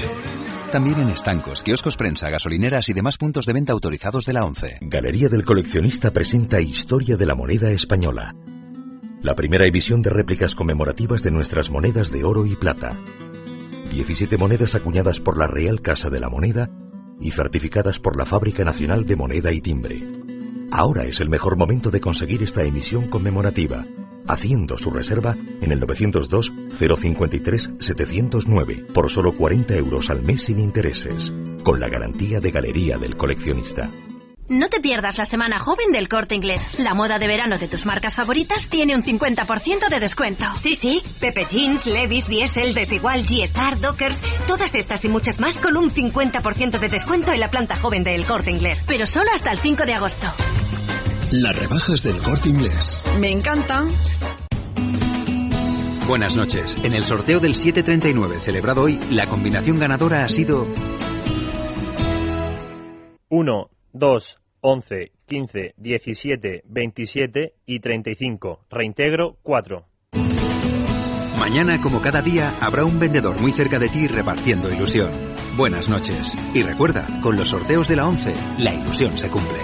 [0.71, 4.79] También en estancos, kioscos prensa, gasolineras y demás puntos de venta autorizados de la ONCE.
[4.81, 8.35] Galería del Coleccionista presenta Historia de la Moneda Española.
[9.21, 12.99] La primera emisión de réplicas conmemorativas de nuestras monedas de oro y plata.
[13.89, 16.69] 17 monedas acuñadas por la Real Casa de la Moneda
[17.19, 20.03] y certificadas por la Fábrica Nacional de Moneda y Timbre.
[20.69, 23.85] Ahora es el mejor momento de conseguir esta emisión conmemorativa,
[24.27, 30.59] haciendo su reserva en el 902 053 709 por solo 40 euros al mes sin
[30.59, 33.89] intereses, con la garantía de Galería del Coleccionista.
[34.49, 36.79] No te pierdas la semana joven del corte inglés.
[36.79, 40.45] La moda de verano de tus marcas favoritas tiene un 50% de descuento.
[40.55, 41.03] Sí, sí.
[41.19, 44.21] Pepe Jeans, Levis, Diesel, Desigual, G-Star, Dockers.
[44.47, 48.25] Todas estas y muchas más con un 50% de descuento en la planta joven del
[48.25, 48.85] corte inglés.
[48.87, 50.27] Pero solo hasta el 5 de agosto.
[51.33, 53.03] Las rebajas del corte inglés.
[53.19, 53.89] Me encantan.
[56.07, 56.77] Buenas noches.
[56.83, 60.65] En el sorteo del 739 celebrado hoy, la combinación ganadora ha sido
[63.29, 68.59] 1, 2, 11, 15, 17, 27 y 35.
[68.69, 69.85] Reintegro 4.
[71.39, 75.09] Mañana, como cada día, habrá un vendedor muy cerca de ti repartiendo ilusión.
[75.55, 76.35] Buenas noches.
[76.53, 79.59] Y recuerda, con los sorteos de la 11, la ilusión se cumple.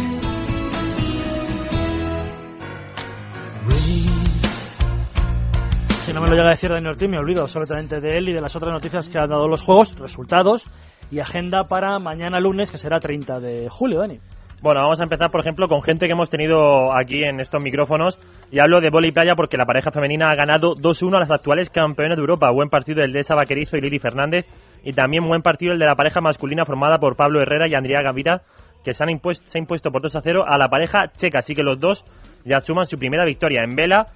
[6.05, 8.33] Si no me lo llega a decir Daniel Ortiz, me olvido absolutamente de él y
[8.33, 10.65] de las otras noticias que han dado los juegos, resultados
[11.13, 14.17] y agenda para mañana lunes, que será 30 de julio, Dani.
[14.63, 18.17] Bueno, vamos a empezar, por ejemplo, con gente que hemos tenido aquí en estos micrófonos.
[18.49, 21.69] Y hablo de Boli Playa porque la pareja femenina ha ganado 2-1 a las actuales
[21.69, 22.49] campeones de Europa.
[22.49, 24.47] Buen partido el de Esa Vaquerizo y Lili Fernández.
[24.83, 28.01] Y también buen partido el de la pareja masculina formada por Pablo Herrera y Andrea
[28.01, 28.41] Gavira,
[28.83, 31.39] que se han impuesto, se ha impuesto por 2-0 a la pareja checa.
[31.39, 32.05] Así que los dos
[32.43, 33.63] ya suman su primera victoria.
[33.63, 34.07] En vela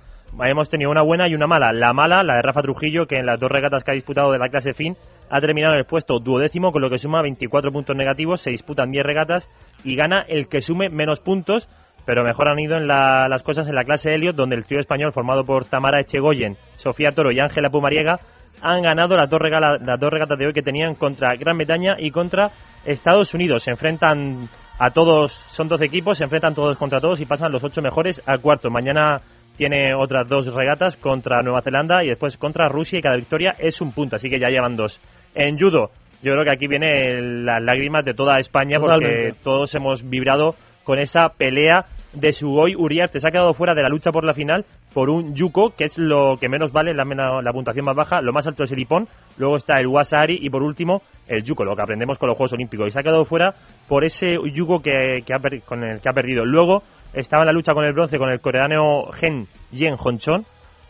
[0.46, 1.72] hemos tenido una buena y una mala.
[1.74, 4.40] La mala, la de Rafa Trujillo, que en las dos regatas que ha disputado de
[4.40, 4.96] la clase fin
[5.30, 8.92] ha terminado en el puesto duodécimo, con lo que suma 24 puntos negativos, se disputan
[8.92, 9.50] 10 regatas
[9.84, 11.68] y gana el que sume menos puntos,
[12.06, 15.12] pero mejor han ido en las cosas en la clase Elliot, donde el trío español
[15.12, 18.20] formado por Tamara Echegoyen, Sofía Toro y Ángela Pumariega
[18.62, 22.12] han ganado las dos, las dos regatas de hoy que tenían contra Gran Bretaña y
[22.12, 22.52] contra
[22.86, 23.64] Estados Unidos.
[23.64, 24.48] Se enfrentan
[24.80, 28.22] a todos, son 12 equipos, se enfrentan todos contra todos y pasan los ocho mejores
[28.26, 28.70] al cuarto.
[28.70, 29.22] Mañana
[29.58, 33.82] tiene otras dos regatas contra Nueva Zelanda y después contra Rusia y cada victoria es
[33.82, 35.00] un punto, así que ya llevan dos.
[35.40, 35.92] En judo,
[36.24, 40.98] yo creo que aquí viene las lágrimas de toda España porque todos hemos vibrado con
[40.98, 43.20] esa pelea de Sugoi Uriarte.
[43.20, 44.66] Se ha quedado fuera de la lucha por la final
[44.96, 48.20] por un yuko, que es lo que menos vale, la, la puntuación más baja.
[48.22, 49.08] Lo más alto es el ipón,
[49.38, 52.54] luego está el wasari y por último el yuko, lo que aprendemos con los Juegos
[52.54, 52.88] Olímpicos.
[52.88, 53.54] Y se ha quedado fuera
[53.88, 55.24] por ese yuko que,
[55.68, 56.46] con el que ha perdido.
[56.46, 56.82] Luego
[57.14, 60.46] estaba en la lucha con el bronce con el coreano Gen Yen Honchon.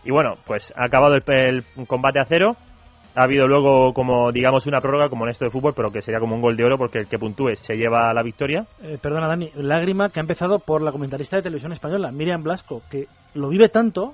[0.06, 2.56] Y bueno, pues ha acabado el combate a cero
[3.18, 6.20] ha habido luego como, digamos, una prórroga como en esto de fútbol, pero que sería
[6.20, 8.65] como un gol de oro porque el que puntúe se lleva la victoria.
[8.84, 12.84] Eh, perdona, Dani, lágrima que ha empezado por la comentarista de televisión española, Miriam Blasco,
[12.91, 14.13] que lo vive tanto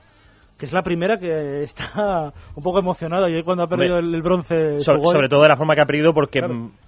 [0.58, 4.22] que es la primera que está un poco emocionada y hoy cuando ha perdido el,
[4.22, 6.42] bronce sobre, todo de la forma que ha perdido porque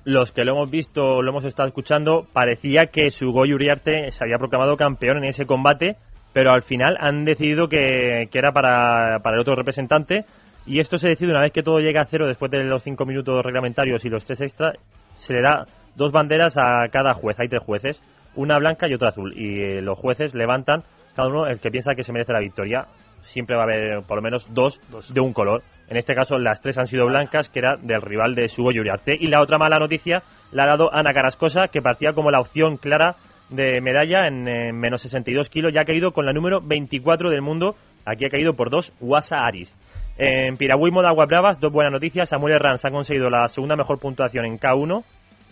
[0.06, 4.38] los que lo hemos visto lo hemos estado escuchando parecía que Sugoi Uriarte se había
[4.38, 5.98] proclamado campeón en ese combate
[6.32, 10.26] pero al final han decidido que, que era para, para el otro representante
[10.66, 13.06] y esto se decide una vez que todo llega a cero después de los cinco
[13.06, 14.74] minutos reglamentarios y los tres extra,
[15.14, 17.40] se le da dos banderas a cada juez.
[17.40, 18.02] Hay tres jueces,
[18.36, 19.34] una blanca y otra azul.
[19.36, 20.84] Y eh, los jueces levantan
[21.16, 22.86] cada uno el que piensa que se merece la victoria.
[23.22, 24.80] Siempre va a haber por lo menos dos,
[25.14, 25.64] de un color.
[25.88, 29.16] En este caso, las tres han sido blancas, que era del rival de Sugo Yuriarte.
[29.20, 32.78] Y la otra mala noticia la ha dado Ana Carascosa, que partía como la opción
[32.78, 33.16] clara
[33.50, 34.44] de medalla en,
[34.78, 35.74] menos 62 kilos.
[35.74, 37.76] Ya ha caído con la número 24 del mundo.
[38.06, 39.74] Aquí ha caído por dos Wasa Aris.
[40.18, 42.30] En Piragüismo de Aguas Bravas, dos buenas noticias.
[42.30, 45.04] Samuel Herranz ha conseguido la segunda mejor puntuación en K1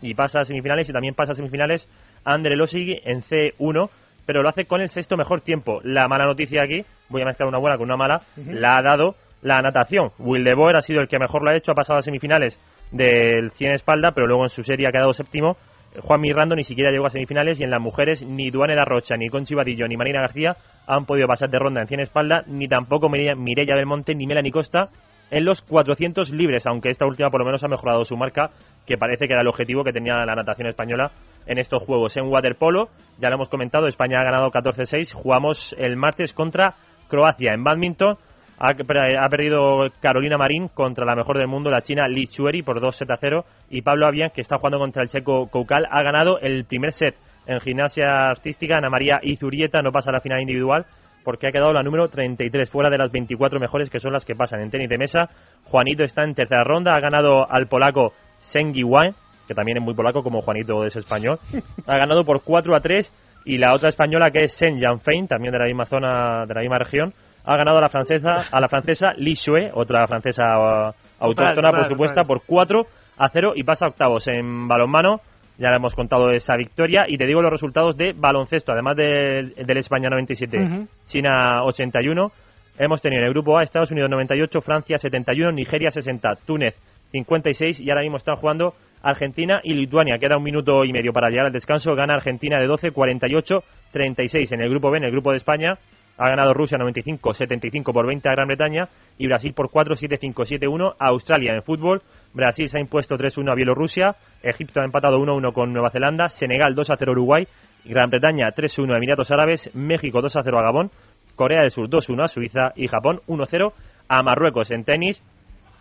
[0.01, 0.89] y pasa a semifinales.
[0.89, 1.89] Y también pasa a semifinales
[2.23, 3.89] Andre Losig en C1,
[4.25, 5.81] pero lo hace con el sexto mejor tiempo.
[5.83, 9.15] La mala noticia aquí, voy a mezclar una buena con una mala, la ha dado
[9.41, 10.11] la natación.
[10.17, 12.57] Will de Boer ha sido el que mejor lo ha hecho, ha pasado a semifinales
[12.91, 15.57] del 100 espalda, pero luego en su serie ha quedado séptimo
[16.01, 19.15] Juan Mirrando ni siquiera llegó a semifinales y en las mujeres ni Duane La Rocha,
[19.15, 20.55] ni Conchi Vadillo, ni Marina García
[20.87, 24.89] han podido pasar de ronda en 100 espalda, ni tampoco Mireia Belmonte ni Melanie Costa
[25.31, 28.51] en los 400 libres, aunque esta última por lo menos ha mejorado su marca,
[28.85, 31.11] que parece que era el objetivo que tenía la natación española
[31.47, 32.15] en estos juegos.
[32.17, 36.75] En waterpolo, ya lo hemos comentado, España ha ganado 14-6, jugamos el martes contra
[37.07, 37.53] Croacia.
[37.53, 38.17] En badminton,
[38.57, 43.01] ha, perdido Carolina Marín contra la mejor del mundo, la china Li Chueri, por 2
[43.01, 43.45] a 0.
[43.69, 47.15] Y Pablo Avian, que está jugando contra el checo Koukal, ha ganado el primer set.
[47.45, 50.85] En gimnasia artística, Ana María Izurieta no pasa a la final individual.
[51.23, 54.35] porque ha quedado la número 33, fuera de las 24 mejores que son las que
[54.35, 55.29] pasan en tenis de mesa.
[55.63, 59.13] Juanito está en tercera ronda, ha ganado al polaco Sengi Wang,
[59.47, 61.39] que también es muy polaco como Juanito es español.
[61.87, 65.53] ha ganado por 4 a 3 y la otra española que es Sen Janfein, también
[65.53, 67.13] de la misma zona, de la misma región,
[67.45, 71.85] ha ganado a la francesa, a la francesa Li Shue, otra francesa uh, autóctona por
[71.85, 72.85] supuesto, por 4
[73.17, 75.21] a 0 y pasa a octavos en balonmano.
[75.57, 79.53] Ya le hemos contado esa victoria y te digo los resultados de baloncesto, además del,
[79.53, 82.31] del España 97, China 81.
[82.79, 86.75] Hemos tenido en el grupo A Estados Unidos 98, Francia 71, Nigeria 60, Túnez
[87.11, 88.73] 56 y ahora mismo están jugando
[89.03, 90.17] Argentina y Lituania.
[90.17, 91.93] Queda un minuto y medio para llegar al descanso.
[91.93, 93.59] Gana Argentina de 12, 48,
[93.91, 95.77] 36 en el grupo B, en el grupo de España.
[96.17, 98.83] Ha ganado Rusia 95, 75 por 20 a Gran Bretaña
[99.17, 102.01] y Brasil por 4, 7, 5, 7, 1 a Australia en fútbol.
[102.33, 104.15] Brasil se ha impuesto 3-1 a Bielorrusia.
[104.43, 106.29] Egipto ha empatado 1-1 con Nueva Zelanda.
[106.29, 107.47] Senegal 2-0 a Uruguay.
[107.85, 109.75] Gran Bretaña 3-1 a Emiratos Árabes.
[109.75, 110.91] México 2-0 a Gabón.
[111.35, 113.73] Corea del Sur 2-1 a Suiza y Japón 1-0
[114.07, 115.23] a Marruecos en tenis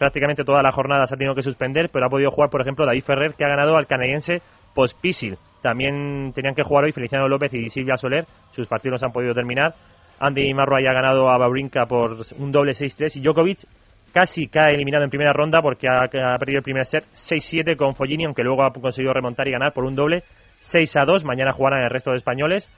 [0.02, 2.84] prácticamente toda la jornada se ha tenido que suspender, pero ha podido jugar, por ejemplo,
[2.84, 4.42] David Ferrer, que ha ganado al canadiense
[4.74, 5.38] Pospisil.
[5.62, 9.74] También tenían que jugar hoy Feliciano López y Silvia Soler, sus partidos han podido terminar.
[10.22, 13.66] Andy Marroy ha ganado a Babrinka por un doble 6-3 y Djokovic
[14.12, 16.06] casi cae eliminado en primera ronda porque ha,
[16.38, 19.84] perdido el primer set 6-7 con Follini, aunque luego ha conseguido remontar y ganar por
[19.84, 20.22] un doble
[20.60, 21.24] 6-2.
[21.24, 22.70] Mañana jugarán el resto de españoles,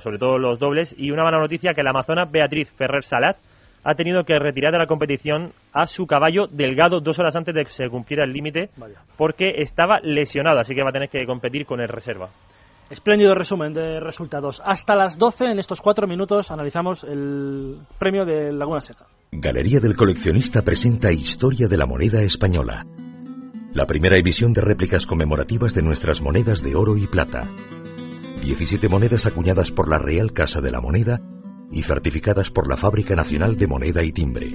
[0.00, 0.92] sobre todo los dobles.
[0.98, 3.36] Y una mala noticia que la amazona Beatriz Ferrer Salat
[3.84, 7.62] ha tenido que retirar de la competición a su caballo delgado dos horas antes de
[7.62, 8.70] que se cumpliera el límite
[9.16, 12.30] porque estaba lesionado, así que va a tener que competir con el reserva.
[12.90, 14.62] Espléndido resumen de resultados.
[14.64, 19.06] Hasta las 12, en estos cuatro minutos, analizamos el premio de Laguna Seca.
[19.30, 22.86] Galería del Coleccionista presenta Historia de la Moneda Española.
[23.74, 27.50] La primera emisión de réplicas conmemorativas de nuestras monedas de oro y plata.
[28.42, 31.20] 17 monedas acuñadas por la Real Casa de la Moneda
[31.70, 34.50] y certificadas por la Fábrica Nacional de Moneda y Timbre.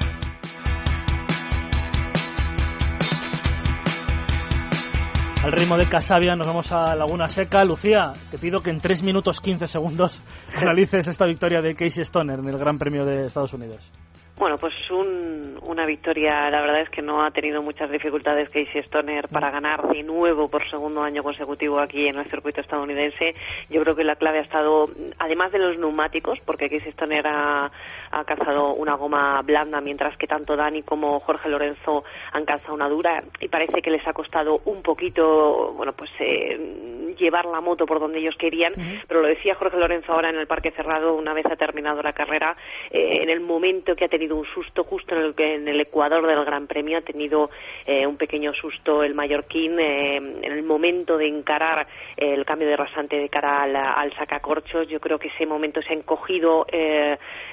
[5.42, 7.64] Al ritmo de Casabia nos vamos a Laguna Seca.
[7.64, 10.22] Lucía, te pido que en 3 minutos 15 segundos
[10.54, 13.90] analices esta victoria de Casey Stoner en el Gran Premio de Estados Unidos.
[14.36, 19.28] Bueno, pues una victoria, la verdad es que no ha tenido muchas dificultades Casey Stoner
[19.28, 23.34] para ganar de nuevo por segundo año consecutivo aquí en el circuito estadounidense.
[23.70, 27.70] Yo creo que la clave ha estado, además de los neumáticos, porque Casey Stoner ha,
[28.10, 32.88] ha cazado una goma blanda, mientras que tanto Dani como Jorge Lorenzo han calzado una
[32.88, 37.86] dura y parece que les ha costado un poquito, bueno, pues eh, llevar la moto
[37.86, 38.74] por donde ellos querían,
[39.06, 42.12] pero lo decía Jorge Lorenzo ahora en el parque cerrado, una vez ha terminado la
[42.12, 42.56] carrera,
[42.90, 46.26] eh, en el momento que ha tenido un susto justo en el, en el Ecuador
[46.26, 47.50] del Gran Premio, ha tenido
[47.86, 53.16] eh, un pequeño susto el mallorquín en el momento de encarar el cambio de rasante
[53.16, 56.66] de cara al, al sacacorchos, yo creo que ese momento se ha encogido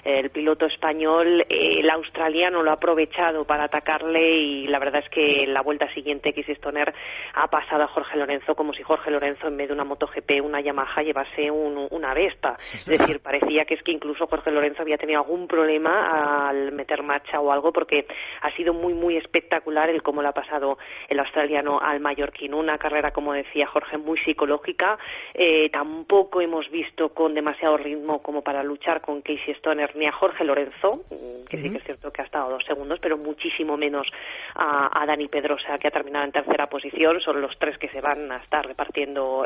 [0.03, 5.09] el piloto español, eh, el australiano lo ha aprovechado para atacarle y la verdad es
[5.09, 6.93] que en la vuelta siguiente X Stoner
[7.33, 10.61] ha pasado a Jorge Lorenzo como si Jorge Lorenzo en vez de una MotoGP, una
[10.61, 12.57] Yamaha, llevase una Vespa.
[12.73, 17.03] Es decir, parecía que es que incluso Jorge Lorenzo había tenido algún problema al meter
[17.03, 18.05] marcha o algo porque
[18.41, 22.53] ha sido muy, muy espectacular el cómo le ha pasado el australiano al mallorquín.
[22.53, 24.97] Una carrera, como decía Jorge, muy psicológica.
[25.33, 30.11] Eh, tampoco hemos visto con demasiado ritmo como para luchar con Casey Stoner ni a
[30.11, 31.01] Jorge Lorenzo,
[31.49, 34.07] que sí que es cierto que ha estado dos segundos, pero muchísimo menos
[34.55, 37.19] a, Dani Pedrosa, que ha terminado en tercera posición.
[37.21, 39.45] Son los tres que se van a estar repartiendo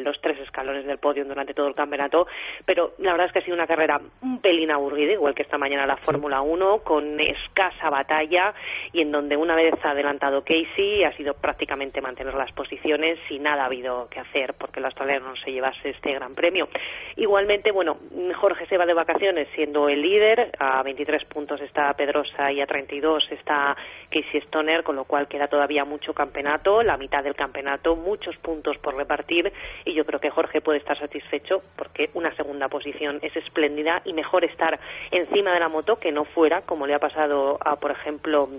[0.00, 2.26] los tres escalones del podio durante todo el campeonato.
[2.64, 5.58] Pero la verdad es que ha sido una carrera un pelín aburrida, igual que esta
[5.58, 6.45] mañana la Fórmula 1,
[6.84, 8.54] con escasa batalla
[8.92, 13.64] y en donde una vez adelantado Casey ha sido prácticamente mantener las posiciones y nada
[13.64, 16.68] ha habido que hacer porque el australiano no se llevase este gran premio.
[17.16, 17.96] Igualmente, bueno,
[18.36, 22.66] Jorge se va de vacaciones siendo el líder a 23 puntos está Pedrosa y a
[22.66, 23.76] 32 está
[24.08, 28.78] Casey Stoner, con lo cual queda todavía mucho campeonato, la mitad del campeonato, muchos puntos
[28.78, 29.52] por repartir
[29.84, 34.12] y yo creo que Jorge puede estar satisfecho porque una segunda posición es espléndida y
[34.12, 34.78] mejor estar
[35.10, 38.50] encima de la moto que no fuera, como le ha pasado a, por ejemplo,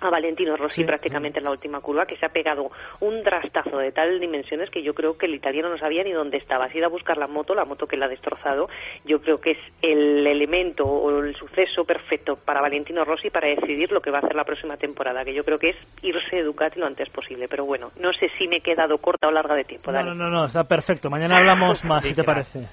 [0.00, 2.70] a Valentino Rossi prácticamente en la última curva, que se ha pegado
[3.00, 6.36] un trastazo de tal dimensiones que yo creo que el italiano no sabía ni dónde
[6.36, 6.68] estaba.
[6.68, 8.68] Si ido a buscar la moto, la moto que la ha destrozado,
[9.04, 13.90] yo creo que es el elemento o el suceso perfecto para Valentino Rossi para decidir
[13.90, 16.44] lo que va a hacer la próxima temporada, que yo creo que es irse de
[16.44, 17.48] Ducati lo antes posible.
[17.48, 19.90] Pero bueno, no sé si me he quedado corta o larga de tiempo.
[19.90, 21.10] No, no, no, no, está perfecto.
[21.10, 22.68] Mañana hablamos más, si te parece.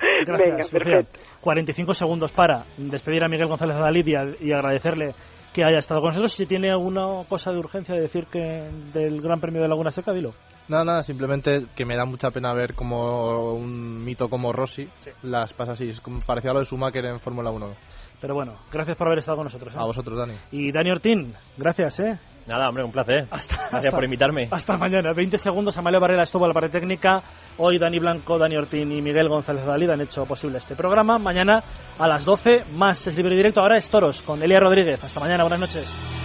[0.26, 1.18] Gracias, Venga, perfecto.
[1.40, 5.14] 45 segundos para despedir a Miguel González Adalid y, y agradecerle
[5.52, 6.32] que haya estado con nosotros.
[6.32, 10.12] Si tiene alguna cosa de urgencia de decir que del Gran Premio de Laguna Seca,
[10.12, 10.32] dilo.
[10.68, 14.88] Nada, nada, simplemente que me da mucha pena ver como un mito como Rossi
[15.22, 15.88] las pasa así.
[15.88, 17.74] Es como parecido a lo de Schumacher en Fórmula 1.
[18.20, 19.74] Pero bueno, gracias por haber estado con nosotros.
[19.74, 19.78] ¿eh?
[19.78, 20.34] A vosotros, Dani.
[20.52, 22.18] Y Dani Ortín, gracias, ¿eh?
[22.46, 23.26] Nada, hombre, un placer.
[23.28, 24.48] Gracias Gracias por invitarme.
[24.50, 25.12] Hasta mañana.
[25.12, 25.76] 20 segundos.
[25.78, 27.22] Amalio Barrera estuvo a la parte técnica.
[27.58, 31.18] Hoy Dani Blanco, Dani Ortín y Miguel González Dalid han hecho posible este programa.
[31.18, 31.62] Mañana
[31.98, 33.60] a las 12, más es libre y directo.
[33.60, 35.02] Ahora es Toros con Elia Rodríguez.
[35.02, 35.44] Hasta mañana.
[35.44, 36.19] Buenas noches.